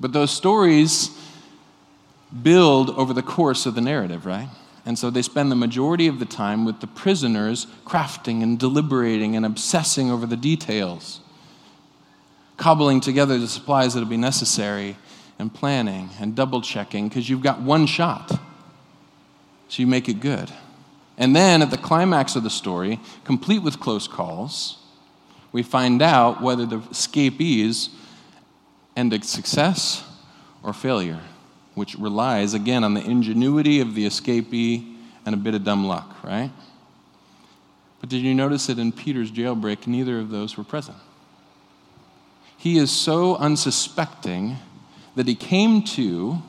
But 0.00 0.14
those 0.14 0.30
stories 0.30 1.10
build 2.42 2.90
over 2.90 3.12
the 3.12 3.22
course 3.22 3.66
of 3.66 3.74
the 3.74 3.80
narrative, 3.82 4.24
right? 4.24 4.48
And 4.86 4.98
so 4.98 5.10
they 5.10 5.22
spend 5.22 5.52
the 5.52 5.56
majority 5.56 6.06
of 6.06 6.18
the 6.18 6.24
time 6.24 6.64
with 6.64 6.80
the 6.80 6.86
prisoners 6.86 7.66
crafting 7.84 8.42
and 8.42 8.58
deliberating 8.58 9.36
and 9.36 9.44
obsessing 9.44 10.10
over 10.10 10.24
the 10.24 10.36
details 10.36 11.20
cobbling 12.58 13.00
together 13.00 13.38
the 13.38 13.48
supplies 13.48 13.94
that'll 13.94 14.08
be 14.08 14.18
necessary 14.18 14.96
and 15.38 15.54
planning 15.54 16.10
and 16.20 16.34
double 16.34 16.60
checking 16.60 17.08
because 17.08 17.30
you've 17.30 17.42
got 17.42 17.62
one 17.62 17.86
shot. 17.86 18.30
So 19.68 19.80
you 19.80 19.86
make 19.86 20.08
it 20.08 20.20
good. 20.20 20.52
And 21.16 21.34
then 21.34 21.62
at 21.62 21.70
the 21.70 21.78
climax 21.78 22.36
of 22.36 22.42
the 22.42 22.50
story, 22.50 23.00
complete 23.24 23.60
with 23.60 23.80
close 23.80 24.06
calls, 24.06 24.78
we 25.52 25.62
find 25.62 26.02
out 26.02 26.42
whether 26.42 26.66
the 26.66 26.80
escapees 26.90 27.90
end 28.96 29.12
in 29.12 29.22
success 29.22 30.04
or 30.62 30.72
failure, 30.72 31.20
which 31.74 31.94
relies 31.94 32.54
again 32.54 32.84
on 32.84 32.94
the 32.94 33.00
ingenuity 33.00 33.80
of 33.80 33.94
the 33.94 34.06
escapee 34.06 34.96
and 35.24 35.34
a 35.34 35.38
bit 35.38 35.54
of 35.54 35.64
dumb 35.64 35.86
luck, 35.86 36.22
right? 36.24 36.50
But 38.00 38.10
did 38.10 38.22
you 38.22 38.34
notice 38.34 38.66
that 38.66 38.78
in 38.78 38.92
Peter's 38.92 39.30
jailbreak, 39.30 39.86
neither 39.86 40.18
of 40.18 40.30
those 40.30 40.56
were 40.56 40.64
present? 40.64 40.98
He 42.58 42.76
is 42.76 42.90
so 42.90 43.36
unsuspecting 43.36 44.56
that 45.14 45.28
he 45.28 45.36
came 45.36 45.82
to 45.82 46.42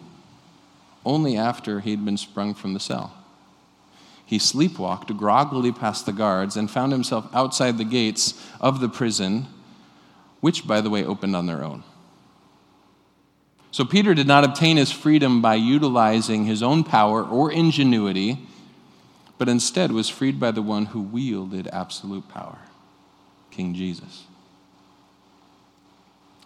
only 1.06 1.38
after 1.38 1.80
he'd 1.80 2.04
been 2.04 2.18
sprung 2.18 2.56
from 2.56 2.74
the 2.74 2.80
cell. 2.80 3.14
He 4.26 4.40
sleepwalked 4.40 5.16
groggily 5.18 5.72
past 5.72 6.06
the 6.08 6.12
guards 6.12 6.58
and 6.58 6.70
found 6.70 6.92
himself 6.92 7.28
outside 7.34 7.78
the 7.78 7.84
gates 7.84 8.34
of 8.60 8.80
the 8.80 8.90
prison, 8.90 9.48
which, 10.40 10.68
by 10.68 10.82
the 10.82 10.90
way, 10.90 11.06
opened 11.06 11.36
on 11.36 11.46
their 11.46 11.64
own. 11.64 11.84
So 13.72 13.86
Peter 13.86 14.16
did 14.16 14.28
not 14.28 14.44
obtain 14.44 14.78
his 14.78 14.92
freedom 14.92 15.44
by 15.44 15.56
utilizing 15.56 16.46
his 16.46 16.64
own 16.64 16.84
power 16.84 17.24
or 17.24 17.52
ingenuity, 17.52 18.40
but 19.38 19.48
instead 19.48 19.92
was 19.92 20.10
freed 20.10 20.40
by 20.40 20.50
the 20.50 20.64
one 20.64 20.88
who 20.88 21.02
wielded 21.02 21.68
absolute 21.68 22.28
power, 22.30 22.58
King 23.52 23.76
Jesus. 23.76 24.26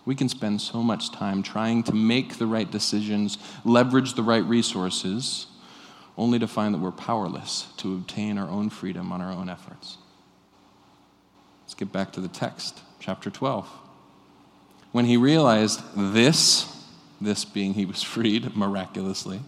We 0.05 0.15
can 0.15 0.27
spend 0.27 0.61
so 0.61 0.83
much 0.83 1.11
time 1.11 1.43
trying 1.43 1.83
to 1.83 1.95
make 1.95 2.37
the 2.37 2.47
right 2.47 2.69
decisions, 2.69 3.37
leverage 3.63 4.15
the 4.15 4.23
right 4.23 4.43
resources, 4.43 5.47
only 6.17 6.39
to 6.39 6.47
find 6.47 6.73
that 6.73 6.79
we're 6.79 6.91
powerless 6.91 7.67
to 7.77 7.93
obtain 7.93 8.37
our 8.37 8.49
own 8.49 8.69
freedom 8.69 9.11
on 9.11 9.21
our 9.21 9.31
own 9.31 9.49
efforts. 9.49 9.97
Let's 11.63 11.73
get 11.73 11.91
back 11.91 12.11
to 12.13 12.21
the 12.21 12.27
text, 12.27 12.81
chapter 12.99 13.29
12. 13.29 13.67
When 14.91 15.05
he 15.05 15.17
realized 15.17 15.81
this, 15.95 16.85
this 17.19 17.45
being 17.45 17.73
he 17.73 17.85
was 17.85 18.03
freed 18.03 18.55
miraculously, 18.55 19.39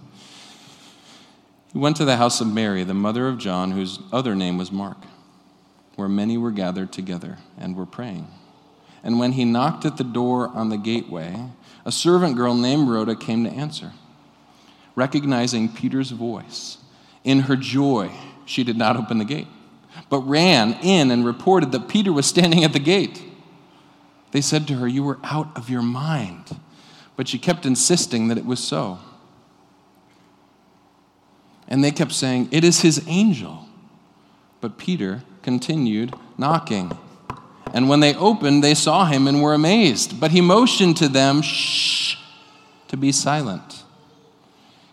he 1.71 1.77
went 1.77 1.97
to 1.97 2.05
the 2.05 2.15
house 2.15 2.39
of 2.39 2.47
Mary, 2.47 2.85
the 2.85 2.93
mother 2.93 3.27
of 3.27 3.37
John, 3.37 3.71
whose 3.71 3.99
other 4.13 4.33
name 4.33 4.57
was 4.57 4.71
Mark, 4.71 4.97
where 5.97 6.07
many 6.07 6.37
were 6.37 6.51
gathered 6.51 6.93
together 6.93 7.37
and 7.57 7.75
were 7.75 7.85
praying. 7.85 8.27
And 9.05 9.19
when 9.19 9.33
he 9.33 9.45
knocked 9.45 9.85
at 9.85 9.97
the 9.97 10.03
door 10.03 10.49
on 10.49 10.69
the 10.69 10.77
gateway, 10.77 11.49
a 11.85 11.91
servant 11.91 12.35
girl 12.35 12.55
named 12.55 12.89
Rhoda 12.89 13.15
came 13.15 13.43
to 13.43 13.51
answer. 13.51 13.93
Recognizing 14.95 15.69
Peter's 15.69 16.09
voice, 16.09 16.79
in 17.23 17.41
her 17.41 17.55
joy, 17.55 18.11
she 18.45 18.63
did 18.63 18.77
not 18.77 18.97
open 18.97 19.19
the 19.19 19.25
gate, 19.25 19.47
but 20.09 20.19
ran 20.21 20.73
in 20.81 21.11
and 21.11 21.23
reported 21.23 21.71
that 21.71 21.87
Peter 21.87 22.11
was 22.11 22.25
standing 22.25 22.63
at 22.63 22.73
the 22.73 22.79
gate. 22.79 23.23
They 24.31 24.41
said 24.41 24.67
to 24.67 24.75
her, 24.75 24.87
You 24.87 25.03
were 25.03 25.19
out 25.23 25.55
of 25.55 25.69
your 25.69 25.83
mind. 25.83 26.59
But 27.15 27.27
she 27.27 27.37
kept 27.37 27.65
insisting 27.65 28.27
that 28.27 28.37
it 28.37 28.45
was 28.45 28.61
so. 28.61 28.99
And 31.67 31.83
they 31.83 31.91
kept 31.91 32.11
saying, 32.11 32.49
It 32.51 32.63
is 32.63 32.81
his 32.81 33.05
angel. 33.07 33.67
But 34.61 34.77
Peter 34.79 35.23
continued 35.43 36.15
knocking. 36.39 36.97
And 37.73 37.89
when 37.89 37.99
they 37.99 38.15
opened, 38.15 38.63
they 38.63 38.73
saw 38.73 39.05
him 39.05 39.27
and 39.27 39.41
were 39.41 39.53
amazed. 39.53 40.19
But 40.19 40.31
he 40.31 40.41
motioned 40.41 40.97
to 40.97 41.07
them, 41.07 41.41
Shh, 41.41 42.17
to 42.87 42.97
be 42.97 43.11
silent. 43.11 43.83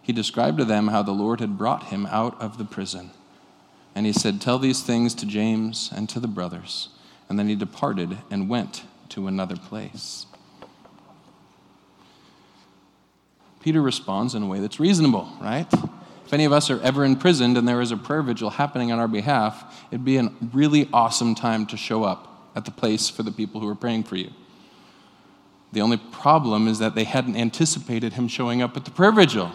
He 0.03 0.13
described 0.13 0.59
to 0.59 0.65
them 0.65 0.89
how 0.89 1.03
the 1.03 1.13
Lord 1.13 1.41
had 1.41 1.57
brought 1.57 1.85
him 1.85 2.07
out 2.07 2.41
of 2.41 2.59
the 2.59 2.65
prison. 2.65 3.11
And 3.95 4.07
he 4.07 4.13
said, 4.13 4.41
Tell 4.41 4.59
these 4.59 4.83
things 4.83 5.15
to 5.17 5.27
James 5.27 5.91
and 5.95 6.09
to 6.09 6.19
the 6.19 6.29
brothers. 6.29 6.89
And 7.29 7.39
then 7.39 7.49
he 7.49 7.55
departed 7.55 8.19
and 8.31 8.49
went 8.49 8.83
to 9.11 9.29
another 9.29 9.57
place. 9.57 10.27
Peter 13.61 13.81
responds 13.81 14.35
in 14.35 14.43
a 14.43 14.47
way 14.47 14.59
that's 14.59 14.81
reasonable, 14.81 15.31
right? 15.41 15.73
If 16.27 16.33
any 16.33 16.45
of 16.47 16.53
us 16.53 16.69
are 16.69 16.81
ever 16.81 17.05
imprisoned 17.05 17.57
and 17.57 17.69
there 17.69 17.81
is 17.81 17.93
a 17.93 17.97
prayer 17.97 18.23
vigil 18.23 18.51
happening 18.51 18.91
on 18.91 18.99
our 18.99 19.07
behalf, 19.07 19.85
it'd 19.93 20.05
be 20.05 20.17
a 20.17 20.33
really 20.53 20.89
awesome 20.93 21.37
time 21.37 21.67
to 21.67 21.77
show 21.77 22.03
up 22.03 22.32
at 22.55 22.65
the 22.65 22.71
place 22.71 23.09
for 23.09 23.23
the 23.23 23.33
people 23.33 23.61
who 23.61 23.67
were 23.67 23.75
praying 23.75 24.05
for 24.05 24.17
you. 24.17 24.31
The 25.73 25.81
only 25.81 25.97
problem 25.97 26.69
is 26.69 26.79
that 26.81 26.95
they 26.95 27.05
hadn't 27.05 27.37
anticipated 27.37 28.13
him 28.13 28.29
showing 28.29 28.61
up 28.61 28.77
at 28.77 28.85
the 28.85 28.91
prayer 28.91 29.13
vigil. 29.13 29.53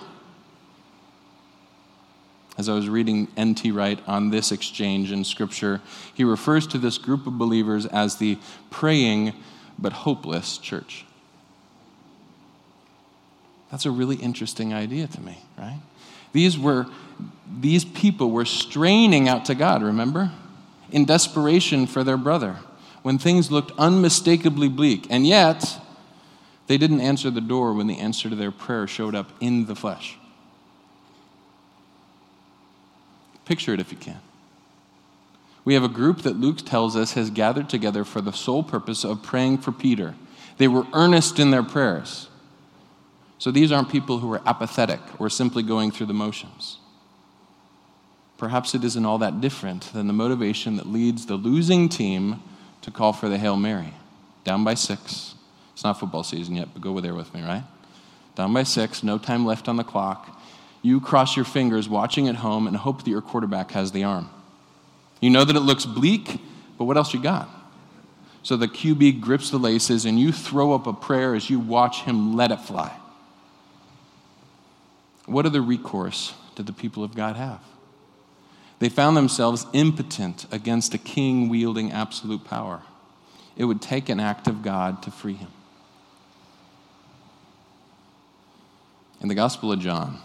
As 2.58 2.68
I 2.68 2.74
was 2.74 2.90
reading 2.90 3.28
N.T. 3.38 3.70
Wright 3.72 4.00
on 4.08 4.32
this 4.32 4.52
exchange 4.52 5.12
in 5.12 5.24
Scripture, 5.24 5.80
he 6.16 6.24
refers 6.24 6.66
to 6.68 6.80
this 6.80 6.98
group 6.98 7.28
of 7.28 7.38
believers 7.38 7.86
as 7.86 8.16
the 8.16 8.40
praying 8.72 9.34
but 9.78 9.94
hopeless 9.94 10.58
church. 10.58 11.06
That's 13.70 13.86
a 13.86 13.92
really 13.92 14.16
interesting 14.16 14.74
idea 14.74 15.06
to 15.06 15.22
me, 15.22 15.38
right? 15.58 15.80
These 16.34 16.58
were 16.58 16.88
these 17.60 17.86
people 17.86 18.32
were 18.32 18.46
straining 18.46 19.28
out 19.28 19.46
to 19.46 19.56
God, 19.56 19.84
remember? 19.84 20.32
In 20.92 21.06
desperation 21.06 21.86
for 21.86 22.04
their 22.04 22.18
brother 22.18 22.58
when 23.08 23.18
things 23.18 23.50
looked 23.50 23.72
unmistakably 23.78 24.68
bleak. 24.68 25.08
And 25.10 25.26
yet, 25.26 25.80
they 26.68 26.78
didn't 26.78 27.00
answer 27.00 27.32
the 27.32 27.40
door 27.40 27.72
when 27.72 27.88
the 27.88 28.00
answer 28.00 28.30
to 28.30 28.36
their 28.36 28.52
prayer 28.52 28.86
showed 28.86 29.16
up 29.16 29.32
in 29.40 29.66
the 29.66 29.78
flesh. 29.78 30.18
Picture 33.46 33.74
it 33.74 33.80
if 33.80 33.94
you 33.94 33.98
can. 33.98 34.20
We 35.64 35.74
have 35.74 35.86
a 35.86 35.88
group 35.88 36.24
that 36.24 36.36
Luke 36.36 36.58
tells 36.66 36.98
us 36.98 37.14
has 37.14 37.30
gathered 37.30 37.70
together 37.70 38.04
for 38.04 38.20
the 38.20 38.34
sole 38.34 38.62
purpose 38.62 39.06
of 39.06 39.24
praying 39.24 39.60
for 39.60 39.72
Peter. 39.72 40.16
They 40.58 40.68
were 40.68 40.86
earnest 40.92 41.40
in 41.40 41.50
their 41.50 41.64
prayers. 41.64 42.28
So 43.38 43.52
these 43.52 43.72
aren't 43.72 43.88
people 43.88 44.18
who 44.18 44.34
are 44.34 44.42
apathetic 44.46 45.00
or 45.18 45.30
simply 45.30 45.64
going 45.64 45.92
through 45.92 46.08
the 46.08 46.14
motions. 46.14 46.78
Perhaps 48.38 48.76
it 48.76 48.84
isn't 48.84 49.06
all 49.06 49.20
that 49.20 49.40
different 49.40 49.94
than 49.94 50.08
the 50.08 50.14
motivation 50.14 50.76
that 50.76 50.88
leads 50.88 51.28
the 51.28 51.36
losing 51.36 51.88
team 51.88 52.44
to 52.88 52.92
call 52.92 53.12
for 53.12 53.28
the 53.28 53.38
Hail 53.38 53.58
Mary. 53.58 53.94
Down 54.46 54.64
by 54.64 54.74
six. 54.74 55.36
It's 55.74 55.84
not 55.84 56.00
football 56.00 56.24
season 56.24 56.56
yet, 56.56 56.70
but 56.72 56.82
go 56.82 56.98
there 57.02 57.14
with 57.14 57.34
me, 57.34 57.44
right? 57.44 57.66
Down 58.36 58.54
by 58.54 58.64
six, 58.64 59.04
no 59.04 59.18
time 59.18 59.46
left 59.46 59.68
on 59.68 59.76
the 59.76 59.84
clock. 59.84 60.42
You 60.82 61.02
cross 61.02 61.36
your 61.36 61.44
fingers 61.44 61.90
watching 61.90 62.30
at 62.30 62.36
home 62.36 62.66
and 62.66 62.78
hope 62.78 63.04
that 63.04 63.10
your 63.10 63.22
quarterback 63.22 63.72
has 63.72 63.92
the 63.92 64.06
arm. 64.06 64.30
You 65.20 65.30
know 65.30 65.44
that 65.44 65.56
it 65.58 65.60
looks 65.60 65.86
bleak, 65.86 66.40
but 66.78 66.86
what 66.86 66.96
else 66.96 67.14
you 67.14 67.22
got? 67.22 67.50
So 68.42 68.56
the 68.56 68.70
QB 68.70 69.20
grips 69.20 69.50
the 69.50 69.58
laces 69.58 70.06
and 70.06 70.18
you 70.18 70.32
throw 70.32 70.74
up 70.74 70.88
a 70.88 70.94
prayer 70.94 71.36
as 71.36 71.50
you 71.50 71.60
watch 71.60 72.04
him 72.04 72.38
let 72.38 72.52
it 72.52 72.62
fly. 72.62 72.96
What 75.26 75.46
other 75.46 75.62
recourse 75.62 76.34
did 76.56 76.68
the 76.68 76.74
people 76.74 77.04
of 77.04 77.14
God 77.16 77.36
have? 77.36 77.60
They 78.80 78.90
found 78.90 79.18
themselves 79.18 79.66
impotent 79.74 80.46
against 80.52 80.94
a 80.94 81.00
king 81.00 81.50
wielding 81.50 81.92
absolute 81.92 82.44
power. 82.44 82.82
It 83.56 83.66
would 83.66 83.82
take 83.82 84.08
an 84.10 84.20
act 84.20 84.48
of 84.48 84.62
God 84.62 85.02
to 85.04 85.12
free 85.12 85.34
him. 85.34 85.50
In 89.20 89.30
the 89.30 89.36
Gospel 89.36 89.72
of 89.72 89.80
John, 89.80 90.20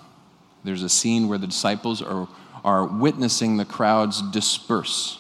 there's 0.64 0.82
a 0.82 0.88
scene 0.88 1.28
where 1.28 1.38
the 1.38 1.46
disciples 1.46 2.02
are, 2.02 2.28
are 2.62 2.84
witnessing 2.84 3.56
the 3.56 3.64
crowds 3.64 4.20
disperse 4.30 5.18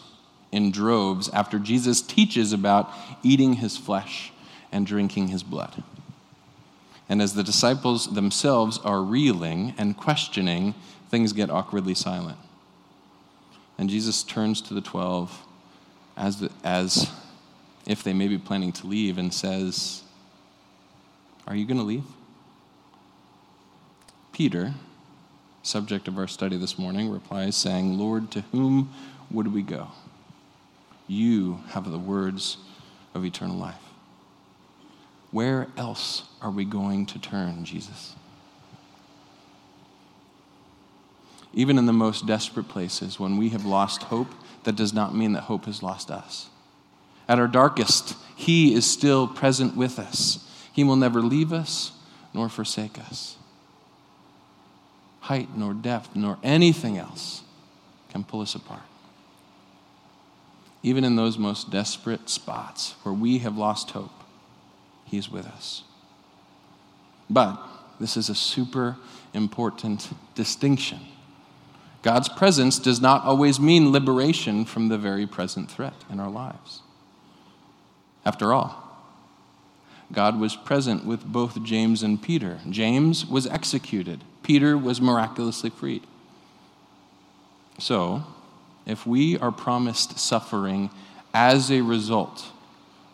in 0.52 0.70
droves 0.70 1.30
after 1.30 1.58
Jesus 1.58 2.02
teaches 2.02 2.52
about 2.52 2.92
eating 3.22 3.54
his 3.54 3.78
flesh 3.78 4.30
and 4.70 4.86
drinking 4.86 5.28
his 5.28 5.42
blood. 5.42 5.82
And 7.08 7.22
as 7.22 7.34
the 7.34 7.42
disciples 7.42 8.14
themselves 8.14 8.78
are 8.84 9.02
reeling 9.02 9.74
and 9.78 9.96
questioning, 9.96 10.74
things 11.10 11.32
get 11.32 11.50
awkwardly 11.50 11.94
silent. 11.94 12.38
And 13.78 13.88
Jesus 13.88 14.22
turns 14.22 14.60
to 14.62 14.74
the 14.74 14.80
12 14.80 15.46
as, 16.16 16.40
the, 16.40 16.50
as 16.62 17.10
if 17.86 18.02
they 18.02 18.12
may 18.12 18.28
be 18.28 18.38
planning 18.38 18.72
to 18.72 18.86
leave 18.86 19.18
and 19.18 19.32
says, 19.32 20.02
Are 21.46 21.56
you 21.56 21.66
going 21.66 21.78
to 21.78 21.84
leave? 21.84 22.04
Peter, 24.32 24.74
subject 25.62 26.08
of 26.08 26.18
our 26.18 26.26
study 26.26 26.56
this 26.56 26.78
morning, 26.78 27.10
replies, 27.10 27.56
saying, 27.56 27.98
Lord, 27.98 28.30
to 28.32 28.40
whom 28.52 28.92
would 29.30 29.52
we 29.52 29.62
go? 29.62 29.88
You 31.06 31.60
have 31.68 31.90
the 31.90 31.98
words 31.98 32.58
of 33.14 33.24
eternal 33.24 33.56
life. 33.56 33.74
Where 35.30 35.68
else 35.76 36.24
are 36.40 36.50
we 36.50 36.64
going 36.64 37.06
to 37.06 37.18
turn, 37.18 37.64
Jesus? 37.64 38.14
Even 41.54 41.78
in 41.78 41.86
the 41.86 41.92
most 41.92 42.26
desperate 42.26 42.68
places, 42.68 43.20
when 43.20 43.36
we 43.36 43.50
have 43.50 43.64
lost 43.64 44.04
hope, 44.04 44.28
that 44.64 44.76
does 44.76 44.92
not 44.92 45.14
mean 45.14 45.32
that 45.32 45.42
hope 45.42 45.66
has 45.66 45.82
lost 45.82 46.10
us. 46.10 46.48
At 47.28 47.38
our 47.38 47.48
darkest, 47.48 48.16
He 48.34 48.74
is 48.74 48.88
still 48.88 49.26
present 49.28 49.76
with 49.76 49.98
us. 49.98 50.48
He 50.72 50.84
will 50.84 50.96
never 50.96 51.20
leave 51.20 51.52
us 51.52 51.92
nor 52.32 52.48
forsake 52.48 52.98
us. 52.98 53.36
Height 55.20 55.48
nor 55.56 55.74
depth 55.74 56.16
nor 56.16 56.38
anything 56.42 56.96
else 56.96 57.42
can 58.08 58.24
pull 58.24 58.40
us 58.40 58.54
apart. 58.54 58.82
Even 60.82 61.04
in 61.04 61.16
those 61.16 61.38
most 61.38 61.70
desperate 61.70 62.28
spots 62.28 62.94
where 63.02 63.14
we 63.14 63.38
have 63.38 63.56
lost 63.56 63.90
hope, 63.90 64.10
He's 65.04 65.30
with 65.30 65.46
us. 65.46 65.82
But 67.28 67.62
this 68.00 68.16
is 68.16 68.28
a 68.28 68.34
super 68.34 68.96
important 69.34 70.10
distinction. 70.34 71.00
God's 72.02 72.28
presence 72.28 72.78
does 72.78 73.00
not 73.00 73.24
always 73.24 73.60
mean 73.60 73.92
liberation 73.92 74.64
from 74.64 74.88
the 74.88 74.98
very 74.98 75.26
present 75.26 75.70
threat 75.70 75.94
in 76.10 76.18
our 76.18 76.30
lives. 76.30 76.82
After 78.24 78.52
all, 78.52 78.82
God 80.12 80.38
was 80.38 80.56
present 80.56 81.06
with 81.06 81.24
both 81.24 81.62
James 81.62 82.02
and 82.02 82.20
Peter. 82.20 82.58
James 82.68 83.24
was 83.24 83.46
executed, 83.46 84.22
Peter 84.42 84.76
was 84.76 85.00
miraculously 85.00 85.70
freed. 85.70 86.02
So, 87.78 88.24
if 88.84 89.06
we 89.06 89.38
are 89.38 89.52
promised 89.52 90.18
suffering 90.18 90.90
as 91.32 91.70
a 91.70 91.80
result 91.80 92.50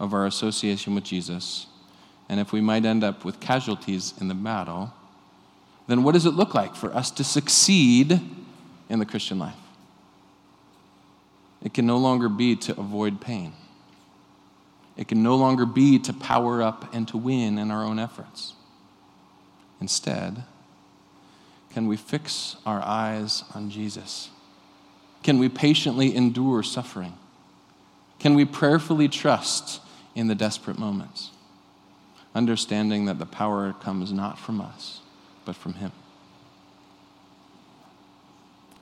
of 0.00 0.14
our 0.14 0.26
association 0.26 0.94
with 0.94 1.04
Jesus, 1.04 1.66
and 2.28 2.40
if 2.40 2.52
we 2.52 2.60
might 2.60 2.84
end 2.84 3.04
up 3.04 3.24
with 3.24 3.38
casualties 3.38 4.14
in 4.20 4.28
the 4.28 4.34
battle, 4.34 4.92
then 5.86 6.02
what 6.02 6.12
does 6.12 6.26
it 6.26 6.32
look 6.34 6.54
like 6.54 6.74
for 6.74 6.94
us 6.94 7.10
to 7.12 7.24
succeed 7.24 8.20
in 8.88 8.98
the 8.98 9.06
Christian 9.06 9.38
life? 9.38 9.54
It 11.62 11.74
can 11.74 11.86
no 11.86 11.96
longer 11.98 12.28
be 12.28 12.56
to 12.56 12.78
avoid 12.78 13.20
pain. 13.20 13.52
It 14.96 15.08
can 15.08 15.22
no 15.22 15.36
longer 15.36 15.66
be 15.66 15.98
to 16.00 16.12
power 16.12 16.62
up 16.62 16.92
and 16.94 17.06
to 17.08 17.16
win 17.16 17.58
in 17.58 17.70
our 17.70 17.84
own 17.84 17.98
efforts. 17.98 18.54
Instead, 19.80 20.44
can 21.70 21.86
we 21.86 21.96
fix 21.96 22.56
our 22.66 22.80
eyes 22.82 23.44
on 23.54 23.70
Jesus? 23.70 24.30
Can 25.22 25.38
we 25.38 25.48
patiently 25.48 26.14
endure 26.14 26.62
suffering? 26.62 27.14
Can 28.18 28.34
we 28.34 28.44
prayerfully 28.44 29.08
trust 29.08 29.80
in 30.14 30.26
the 30.26 30.34
desperate 30.34 30.78
moments, 30.78 31.30
understanding 32.34 33.04
that 33.04 33.18
the 33.18 33.26
power 33.26 33.72
comes 33.72 34.12
not 34.12 34.38
from 34.38 34.60
us, 34.60 35.00
but 35.44 35.54
from 35.54 35.74
Him? 35.74 35.92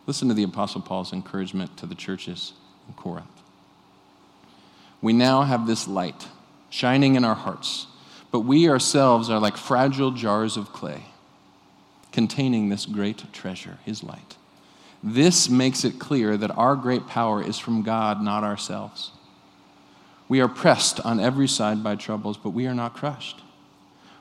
Listen 0.07 0.29
to 0.29 0.35
the 0.35 0.45
Apostle 0.45 0.81
Paul's 0.81 1.13
encouragement 1.13 1.77
to 1.79 1.87
the 1.87 1.95
churches 1.95 2.53
in 2.87 2.95
Corinth. 2.95 3.27
We 5.03 5.13
now 5.13 5.43
have 5.43 5.67
this 5.67 5.89
light 5.89 6.29
shining 6.71 7.17
in 7.17 7.25
our 7.25 7.35
hearts, 7.35 7.87
but 8.31 8.41
we 8.41 8.69
ourselves 8.69 9.29
are 9.31 9.41
like 9.41 9.57
fragile 9.57 10.13
jars 10.13 10.57
of 10.57 10.73
clay 10.73 11.07
containing 12.13 12.69
this 12.69 12.87
great 12.87 13.33
treasure, 13.33 13.79
His 13.85 14.03
light. 14.03 14.37
This 15.03 15.51
makes 15.51 15.85
it 15.85 15.99
clear 15.99 16.37
that 16.37 16.51
our 16.53 16.77
great 16.77 17.07
power 17.07 17.43
is 17.43 17.59
from 17.59 17.83
God, 17.83 18.23
not 18.23 18.43
ourselves. 18.43 19.11
We 20.29 20.41
are 20.41 20.49
pressed 20.49 20.99
on 21.01 21.21
every 21.21 21.47
side 21.47 21.85
by 21.85 21.97
troubles, 21.97 22.37
but 22.37 22.51
we 22.51 22.67
are 22.67 22.75
not 22.75 22.95
crushed. 22.95 23.43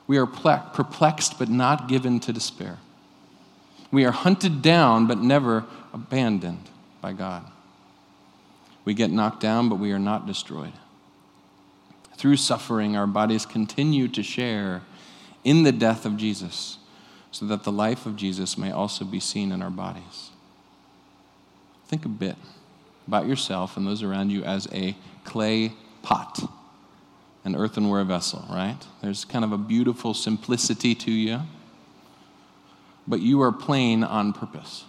We 0.06 0.18
are 0.18 0.26
perplexed, 0.26 1.38
but 1.38 1.48
not 1.48 1.88
given 1.88 2.20
to 2.20 2.32
despair. 2.32 2.78
We 3.90 4.04
are 4.04 4.12
hunted 4.12 4.62
down, 4.62 5.06
but 5.06 5.18
never 5.18 5.64
abandoned 5.92 6.68
by 7.00 7.12
God. 7.12 7.44
We 8.84 8.94
get 8.94 9.10
knocked 9.10 9.40
down, 9.40 9.68
but 9.68 9.76
we 9.76 9.92
are 9.92 9.98
not 9.98 10.26
destroyed. 10.26 10.72
Through 12.16 12.36
suffering, 12.36 12.96
our 12.96 13.06
bodies 13.06 13.44
continue 13.44 14.08
to 14.08 14.22
share 14.22 14.82
in 15.44 15.62
the 15.62 15.72
death 15.72 16.04
of 16.04 16.16
Jesus, 16.16 16.78
so 17.30 17.46
that 17.46 17.64
the 17.64 17.72
life 17.72 18.06
of 18.06 18.16
Jesus 18.16 18.56
may 18.58 18.70
also 18.70 19.04
be 19.04 19.20
seen 19.20 19.52
in 19.52 19.62
our 19.62 19.70
bodies. 19.70 20.30
Think 21.86 22.04
a 22.04 22.08
bit 22.08 22.36
about 23.06 23.28
yourself 23.28 23.76
and 23.76 23.86
those 23.86 24.02
around 24.02 24.30
you 24.30 24.42
as 24.42 24.66
a 24.72 24.96
clay 25.24 25.72
pot, 26.02 26.40
an 27.44 27.54
earthenware 27.54 28.04
vessel, 28.04 28.44
right? 28.50 28.78
There's 29.02 29.24
kind 29.24 29.44
of 29.44 29.52
a 29.52 29.58
beautiful 29.58 30.14
simplicity 30.14 30.94
to 30.96 31.12
you, 31.12 31.40
but 33.06 33.20
you 33.20 33.40
are 33.42 33.52
playing 33.52 34.04
on 34.04 34.32
purpose. 34.32 34.84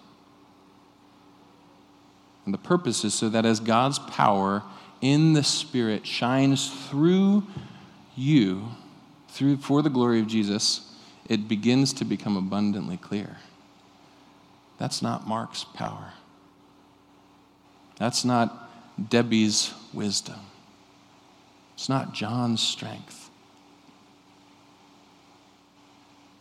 And 2.46 2.54
the 2.54 2.58
purpose 2.60 3.04
is 3.04 3.14
so 3.14 3.30
that 3.30 3.46
as 3.46 3.60
God's 3.60 4.00
power 4.00 4.64
in 5.02 5.34
the 5.34 5.44
Spirit 5.44 6.08
shines 6.08 6.70
through 6.90 7.44
you, 8.16 8.70
through 9.28 9.58
for 9.58 9.82
the 9.82 9.90
glory 9.90 10.20
of 10.20 10.28
Jesus, 10.28 10.94
it 11.28 11.48
begins 11.48 11.94
to 11.94 12.06
become 12.06 12.38
abundantly 12.38 12.98
clear. 12.98 13.38
That's 14.78 15.02
not 15.02 15.28
Mark's 15.28 15.64
power. 15.64 16.14
That's 17.98 18.24
not 18.24 18.70
Debbie's 19.10 19.74
wisdom. 19.94 20.40
It's 21.74 21.90
not 21.90 22.14
John's 22.14 22.62
strength. 22.62 23.30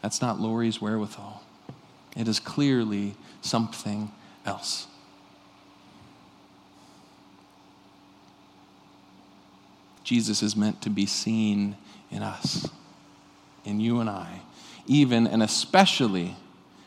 That's 0.03 0.23
not 0.23 0.41
Lori's 0.41 0.81
wherewithal. 0.81 1.43
It 2.17 2.29
is 2.29 2.41
clearly 2.41 3.15
something 3.43 4.11
else. 4.45 4.87
Jesus 10.03 10.43
is 10.43 10.57
meant 10.57 10.81
to 10.83 10.91
be 10.91 11.05
seen 11.05 11.77
in 12.11 12.23
us, 12.23 12.69
in 13.65 13.81
you 13.81 14.01
and 14.01 14.09
I, 14.09 14.41
even 14.87 15.27
and 15.27 15.43
especially 15.43 16.37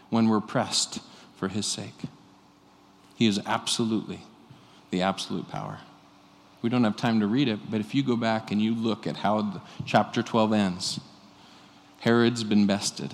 when 0.09 0.29
we're 0.29 0.39
pressed 0.39 0.99
for 1.35 1.49
his 1.49 1.65
sake. 1.65 2.01
He 3.15 3.27
is 3.27 3.39
absolutely 3.45 4.21
the 4.89 5.01
absolute 5.01 5.49
power. 5.49 5.79
We 6.61 6.69
don't 6.69 6.85
have 6.85 6.95
time 6.95 7.19
to 7.19 7.27
read 7.27 7.47
it, 7.47 7.69
but 7.69 7.81
if 7.81 7.93
you 7.93 8.03
go 8.03 8.15
back 8.15 8.51
and 8.51 8.61
you 8.61 8.73
look 8.73 9.05
at 9.05 9.17
how 9.17 9.61
chapter 9.85 10.23
12 10.23 10.53
ends, 10.53 10.99
Herod's 11.99 12.43
been 12.43 12.65
bested. 12.65 13.13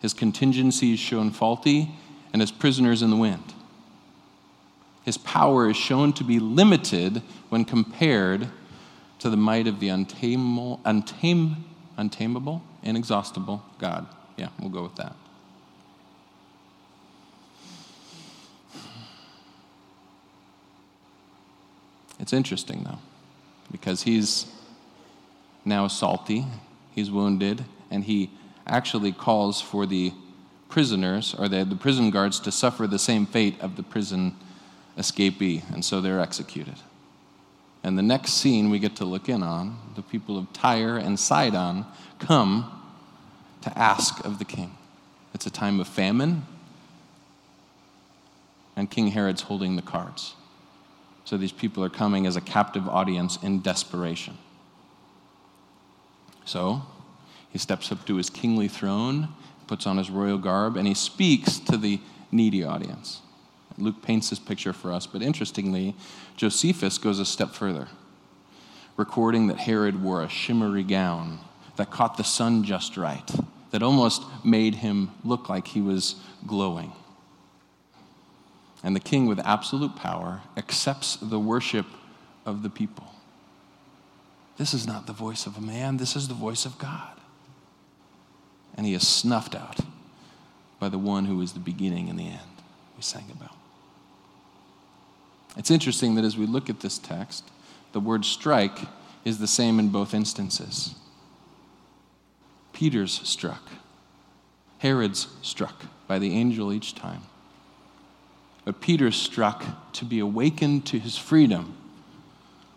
His 0.00 0.14
contingencies 0.14 0.98
shown 0.98 1.30
faulty, 1.30 1.90
and 2.32 2.40
his 2.40 2.52
prisoners 2.52 3.02
in 3.02 3.10
the 3.10 3.16
wind. 3.16 3.54
His 5.04 5.16
power 5.16 5.70
is 5.70 5.76
shown 5.76 6.12
to 6.14 6.24
be 6.24 6.38
limited 6.38 7.22
when 7.48 7.64
compared 7.64 8.48
to 9.18 9.30
the 9.30 9.36
might 9.36 9.66
of 9.66 9.80
the 9.80 9.88
untamable, 9.88 10.80
untame, 10.84 11.56
untamable, 11.96 12.62
inexhaustible 12.82 13.64
God. 13.78 14.06
Yeah, 14.36 14.48
we'll 14.60 14.70
go 14.70 14.82
with 14.82 14.96
that. 14.96 15.16
It's 22.20 22.32
interesting, 22.32 22.84
though, 22.84 22.98
because 23.72 24.02
he's 24.02 24.46
now 25.64 25.88
salty, 25.88 26.44
he's 26.94 27.10
wounded, 27.10 27.64
and 27.90 28.04
he 28.04 28.30
actually 28.68 29.12
calls 29.12 29.60
for 29.60 29.86
the 29.86 30.12
prisoners 30.68 31.34
or 31.38 31.48
the, 31.48 31.64
the 31.64 31.76
prison 31.76 32.10
guards 32.10 32.40
to 32.40 32.52
suffer 32.52 32.86
the 32.86 32.98
same 32.98 33.26
fate 33.26 33.60
of 33.60 33.76
the 33.76 33.82
prison 33.82 34.36
escapee, 34.96 35.62
and 35.72 35.84
so 35.84 36.00
they're 36.00 36.20
executed. 36.20 36.76
And 37.82 37.96
the 37.96 38.02
next 38.02 38.34
scene 38.34 38.70
we 38.70 38.78
get 38.78 38.96
to 38.96 39.04
look 39.04 39.28
in 39.28 39.42
on, 39.42 39.78
the 39.94 40.02
people 40.02 40.36
of 40.36 40.52
Tyre 40.52 40.96
and 40.96 41.18
Sidon 41.18 41.86
come 42.18 42.70
to 43.62 43.78
ask 43.78 44.24
of 44.24 44.38
the 44.38 44.44
king. 44.44 44.76
It's 45.34 45.46
a 45.46 45.50
time 45.50 45.80
of 45.80 45.86
famine, 45.86 46.44
and 48.76 48.90
King 48.90 49.08
Herod's 49.08 49.42
holding 49.42 49.76
the 49.76 49.82
cards. 49.82 50.34
So 51.24 51.36
these 51.36 51.52
people 51.52 51.84
are 51.84 51.90
coming 51.90 52.26
as 52.26 52.36
a 52.36 52.40
captive 52.40 52.88
audience 52.88 53.38
in 53.42 53.60
desperation. 53.60 54.38
So 56.44 56.82
he 57.50 57.58
steps 57.58 57.90
up 57.90 58.06
to 58.06 58.16
his 58.16 58.30
kingly 58.30 58.68
throne, 58.68 59.28
puts 59.66 59.86
on 59.86 59.98
his 59.98 60.10
royal 60.10 60.38
garb, 60.38 60.76
and 60.76 60.86
he 60.86 60.94
speaks 60.94 61.58
to 61.58 61.76
the 61.76 62.00
needy 62.30 62.64
audience. 62.64 63.20
Luke 63.76 64.02
paints 64.02 64.30
this 64.30 64.38
picture 64.38 64.72
for 64.72 64.92
us, 64.92 65.06
but 65.06 65.22
interestingly, 65.22 65.94
Josephus 66.36 66.98
goes 66.98 67.18
a 67.18 67.24
step 67.24 67.50
further, 67.50 67.88
recording 68.96 69.46
that 69.46 69.58
Herod 69.58 70.02
wore 70.02 70.22
a 70.22 70.28
shimmery 70.28 70.82
gown 70.82 71.38
that 71.76 71.90
caught 71.90 72.16
the 72.16 72.24
sun 72.24 72.64
just 72.64 72.96
right, 72.96 73.30
that 73.70 73.82
almost 73.82 74.22
made 74.44 74.76
him 74.76 75.10
look 75.24 75.48
like 75.48 75.68
he 75.68 75.80
was 75.80 76.16
glowing. 76.46 76.92
And 78.82 78.94
the 78.94 79.00
king, 79.00 79.26
with 79.26 79.40
absolute 79.40 79.96
power, 79.96 80.42
accepts 80.56 81.16
the 81.16 81.38
worship 81.38 81.86
of 82.44 82.62
the 82.62 82.70
people. 82.70 83.06
This 84.56 84.74
is 84.74 84.86
not 84.86 85.06
the 85.06 85.12
voice 85.12 85.46
of 85.46 85.56
a 85.56 85.60
man, 85.60 85.98
this 85.98 86.16
is 86.16 86.28
the 86.28 86.34
voice 86.34 86.64
of 86.66 86.78
God. 86.78 87.17
And 88.78 88.86
he 88.86 88.94
is 88.94 89.06
snuffed 89.06 89.56
out 89.56 89.80
by 90.78 90.88
the 90.88 90.98
one 90.98 91.24
who 91.24 91.42
is 91.42 91.52
the 91.52 91.58
beginning 91.58 92.08
and 92.08 92.16
the 92.16 92.28
end, 92.28 92.62
we 92.96 93.02
sang 93.02 93.24
about. 93.30 93.56
It's 95.56 95.72
interesting 95.72 96.14
that 96.14 96.24
as 96.24 96.38
we 96.38 96.46
look 96.46 96.70
at 96.70 96.78
this 96.78 96.96
text, 96.96 97.44
the 97.90 97.98
word 97.98 98.24
strike 98.24 98.78
is 99.24 99.38
the 99.38 99.48
same 99.48 99.80
in 99.80 99.88
both 99.88 100.14
instances. 100.14 100.94
Peter's 102.72 103.20
struck, 103.28 103.68
Herod's 104.78 105.26
struck 105.42 105.86
by 106.06 106.20
the 106.20 106.32
angel 106.32 106.72
each 106.72 106.94
time. 106.94 107.22
But 108.64 108.80
Peter 108.80 109.10
struck 109.10 109.92
to 109.94 110.04
be 110.04 110.20
awakened 110.20 110.86
to 110.86 111.00
his 111.00 111.16
freedom, 111.16 111.76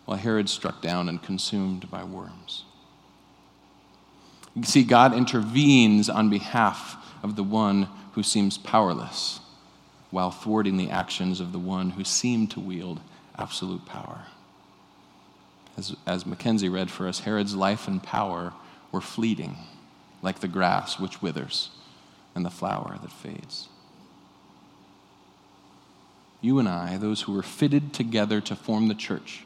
while 0.06 0.18
Herod 0.18 0.48
struck 0.48 0.82
down 0.82 1.08
and 1.08 1.22
consumed 1.22 1.88
by 1.92 2.02
worms. 2.02 2.64
You 4.54 4.64
see, 4.64 4.84
God 4.84 5.14
intervenes 5.14 6.10
on 6.10 6.30
behalf 6.30 6.96
of 7.22 7.36
the 7.36 7.42
one 7.42 7.88
who 8.12 8.22
seems 8.22 8.58
powerless 8.58 9.40
while 10.10 10.30
thwarting 10.30 10.76
the 10.76 10.90
actions 10.90 11.40
of 11.40 11.52
the 11.52 11.58
one 11.58 11.90
who 11.90 12.04
seemed 12.04 12.50
to 12.50 12.60
wield 12.60 13.00
absolute 13.38 13.86
power. 13.86 14.26
As, 15.76 15.96
as 16.06 16.26
Mackenzie 16.26 16.68
read 16.68 16.90
for 16.90 17.08
us, 17.08 17.20
Herod's 17.20 17.54
life 17.54 17.88
and 17.88 18.02
power 18.02 18.52
were 18.90 19.00
fleeting, 19.00 19.56
like 20.20 20.40
the 20.40 20.48
grass 20.48 21.00
which 21.00 21.22
withers 21.22 21.70
and 22.34 22.44
the 22.44 22.50
flower 22.50 22.98
that 23.00 23.10
fades. 23.10 23.68
You 26.42 26.58
and 26.58 26.68
I, 26.68 26.98
those 26.98 27.22
who 27.22 27.32
were 27.32 27.42
fitted 27.42 27.94
together 27.94 28.40
to 28.42 28.54
form 28.54 28.88
the 28.88 28.94
church, 28.94 29.44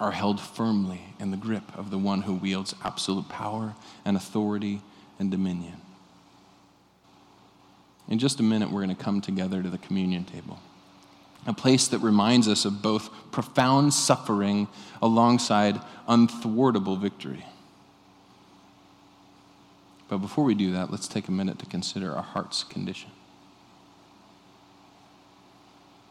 are 0.00 0.12
held 0.12 0.40
firmly 0.40 1.02
in 1.20 1.30
the 1.30 1.36
grip 1.36 1.76
of 1.76 1.90
the 1.90 1.98
one 1.98 2.22
who 2.22 2.34
wields 2.34 2.74
absolute 2.82 3.28
power 3.28 3.74
and 4.04 4.16
authority 4.16 4.80
and 5.18 5.30
dominion. 5.30 5.76
In 8.08 8.18
just 8.18 8.40
a 8.40 8.42
minute, 8.42 8.70
we're 8.70 8.82
going 8.82 8.96
to 8.96 9.02
come 9.02 9.20
together 9.20 9.62
to 9.62 9.68
the 9.68 9.78
communion 9.78 10.24
table. 10.24 10.58
a 11.46 11.54
place 11.54 11.88
that 11.88 12.00
reminds 12.00 12.48
us 12.48 12.66
of 12.66 12.82
both 12.82 13.08
profound 13.30 13.94
suffering 13.94 14.68
alongside 15.00 15.80
unthwartable 16.06 16.98
victory. 16.98 17.46
But 20.08 20.18
before 20.18 20.44
we 20.44 20.54
do 20.54 20.72
that, 20.72 20.90
let's 20.90 21.08
take 21.08 21.28
a 21.28 21.32
minute 21.32 21.58
to 21.60 21.66
consider 21.66 22.14
our 22.14 22.22
heart's 22.22 22.62
condition. 22.62 23.10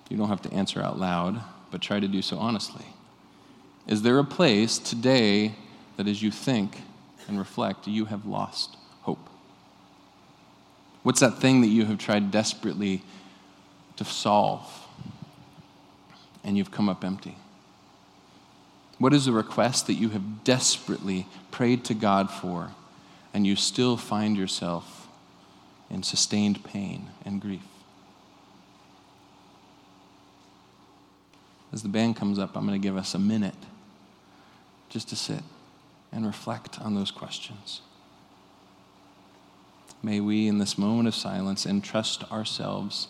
You 0.10 0.18
don't 0.18 0.30
have 0.30 0.42
to 0.44 0.54
answer 0.54 0.82
out 0.82 0.98
loud, 0.98 1.42
but 1.70 1.82
try 1.82 2.00
to 2.00 2.08
do 2.08 2.24
so 2.24 2.40
honestly. 2.40 2.86
Is 3.90 4.04
there 4.04 4.20
a 4.20 4.24
place 4.24 4.78
today 4.78 5.56
that 5.98 6.08
as 6.08 6.22
you 6.22 6.30
think 6.30 6.78
and 7.28 7.40
reflect, 7.40 7.88
you 7.88 8.06
have 8.06 8.24
lost 8.24 8.78
hope? 9.02 9.28
What's 11.02 11.22
that 11.22 11.40
thing 11.40 11.62
that 11.62 11.70
you 11.70 11.86
have 11.86 11.98
tried 11.98 12.30
desperately 12.30 13.02
to 13.96 14.06
solve 14.06 14.72
and 16.44 16.56
you've 16.56 16.70
come 16.70 16.88
up 16.88 17.04
empty? 17.04 17.36
What 19.00 19.12
is 19.12 19.26
a 19.26 19.32
request 19.32 19.88
that 19.88 19.96
you 19.96 20.10
have 20.10 20.44
desperately 20.44 21.26
prayed 21.50 21.84
to 21.86 21.96
God 21.96 22.30
for 22.30 22.70
and 23.34 23.48
you 23.48 23.56
still 23.56 23.98
find 23.98 24.38
yourself 24.38 25.08
in 25.90 26.04
sustained 26.04 26.64
pain 26.64 27.10
and 27.26 27.42
grief? 27.42 27.64
As 31.74 31.82
the 31.82 31.90
band 31.90 32.18
comes 32.18 32.38
up, 32.38 32.56
I'm 32.56 32.68
going 32.68 32.80
to 32.80 32.88
give 32.88 32.96
us 32.96 33.16
a 33.16 33.20
minute 33.20 33.56
just 34.90 35.10
to 35.10 35.16
sit 35.16 35.44
and 36.12 36.26
reflect 36.26 36.80
on 36.82 36.96
those 36.96 37.12
questions. 37.12 37.82
May 40.02 40.20
we, 40.20 40.48
in 40.48 40.58
this 40.58 40.78
moment 40.78 41.08
of 41.08 41.16
silence, 41.16 41.66
entrust 41.66 42.30
ourselves 42.32 43.10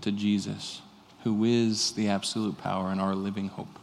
to 0.00 0.12
Jesus, 0.12 0.82
who 1.24 1.44
is 1.44 1.92
the 1.92 2.08
absolute 2.08 2.58
power 2.58 2.90
and 2.90 3.00
our 3.00 3.14
living 3.14 3.48
hope. 3.48 3.78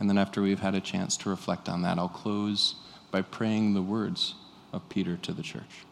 And 0.00 0.08
then, 0.08 0.18
after 0.18 0.42
we've 0.42 0.60
had 0.60 0.74
a 0.74 0.80
chance 0.80 1.16
to 1.18 1.30
reflect 1.30 1.68
on 1.68 1.82
that, 1.82 1.98
I'll 1.98 2.08
close 2.08 2.74
by 3.10 3.22
praying 3.22 3.74
the 3.74 3.82
words 3.82 4.34
of 4.72 4.88
Peter 4.88 5.16
to 5.18 5.32
the 5.32 5.42
church. 5.42 5.84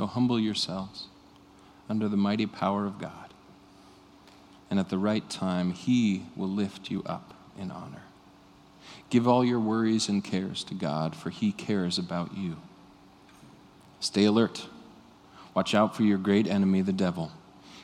So 0.00 0.06
humble 0.06 0.40
yourselves 0.40 1.08
under 1.86 2.08
the 2.08 2.16
mighty 2.16 2.46
power 2.46 2.86
of 2.86 2.98
God. 2.98 3.34
And 4.70 4.80
at 4.80 4.88
the 4.88 4.96
right 4.96 5.28
time, 5.28 5.72
He 5.72 6.22
will 6.34 6.48
lift 6.48 6.90
you 6.90 7.02
up 7.04 7.34
in 7.58 7.70
honor. 7.70 8.04
Give 9.10 9.28
all 9.28 9.44
your 9.44 9.60
worries 9.60 10.08
and 10.08 10.24
cares 10.24 10.64
to 10.64 10.74
God, 10.74 11.14
for 11.14 11.28
He 11.28 11.52
cares 11.52 11.98
about 11.98 12.34
you. 12.34 12.56
Stay 14.00 14.24
alert. 14.24 14.68
Watch 15.52 15.74
out 15.74 15.94
for 15.94 16.02
your 16.02 16.16
great 16.16 16.46
enemy, 16.46 16.80
the 16.80 16.94
devil. 16.94 17.30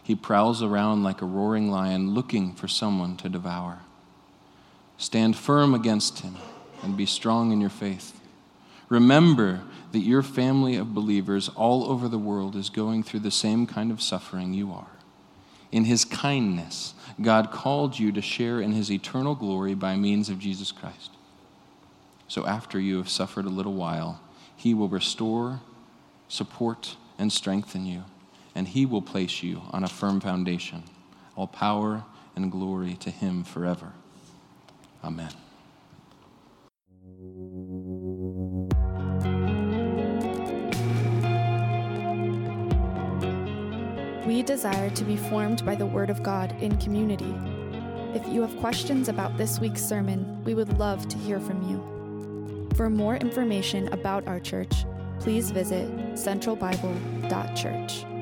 He 0.03 0.15
prowls 0.15 0.63
around 0.63 1.03
like 1.03 1.21
a 1.21 1.27
roaring 1.27 1.71
lion 1.71 2.15
looking 2.15 2.55
for 2.55 2.67
someone 2.67 3.19
to 3.19 3.29
devour. 3.29 3.81
Stand 4.97 5.37
firm 5.37 5.75
against 5.75 6.21
him 6.21 6.37
and 6.83 6.97
be 6.97 7.05
strong 7.05 7.53
in 7.53 7.61
your 7.61 7.69
faith. 7.69 8.19
Remember 8.89 9.63
that 9.93 10.01
your 10.01 10.23
family 10.23 10.77
of 10.77 10.95
believers 10.95 11.49
all 11.51 11.91
over 11.91 12.09
the 12.09 12.19
world 12.19 12.55
is 12.55 12.71
going 12.71 13.03
through 13.03 13.21
the 13.21 13.31
same 13.31 13.67
kind 13.67 13.91
of 13.91 14.03
suffering 14.03 14.55
you 14.55 14.73
are. 14.73 14.87
In 15.73 15.85
his 15.85 16.05
kindness, 16.05 16.95
God 17.21 17.51
called 17.51 17.99
you 17.99 18.13
to 18.13 18.23
share 18.23 18.61
in 18.61 18.73
his 18.73 18.91
eternal 18.91 19.35
glory 19.35 19.75
by 19.75 19.97
means 19.97 20.29
of 20.29 20.39
Jesus 20.39 20.71
Christ. 20.71 21.11
So 22.29 22.47
after 22.47 22.79
you 22.79 22.99
have 22.99 23.09
suffered 23.09 23.45
a 23.45 23.51
little 23.51 23.75
while, 23.75 24.21
he 24.57 24.75
will 24.75 24.89
restore, 24.89 25.61
support, 26.29 26.97
and 27.19 27.33
strengthen 27.33 27.87
you, 27.87 28.05
and 28.55 28.69
he 28.69 28.87
will 28.87 29.03
place 29.03 29.43
you 29.43 29.63
on 29.71 29.85
a 29.85 29.89
firm 29.89 30.21
foundation. 30.21 30.85
All 31.37 31.47
power 31.47 32.05
and 32.35 32.51
glory 32.51 32.95
to 33.01 33.11
him 33.11 33.45
forever. 33.45 33.93
Amen. 35.05 35.33
We 44.27 44.43
desire 44.43 44.91
to 44.91 45.05
be 45.05 45.17
formed 45.17 45.65
by 45.65 45.77
the 45.77 45.87
Word 45.87 46.11
of 46.11 46.25
God 46.25 46.53
in 46.61 46.77
community. 46.79 47.33
If 48.13 48.27
you 48.27 48.43
have 48.43 48.59
questions 48.59 49.09
about 49.09 49.37
this 49.37 49.61
week's 49.61 49.85
sermon, 49.85 50.43
we 50.43 50.53
would 50.53 50.79
love 50.79 51.07
to 51.07 51.17
hear 51.19 51.39
from 51.39 51.63
you. 51.71 52.69
For 52.75 52.91
more 52.91 53.15
information 53.17 53.87
about 53.93 54.27
our 54.27 54.41
church, 54.41 54.85
please 55.21 55.53
visit 55.53 55.89
centralbible.church. 56.15 58.16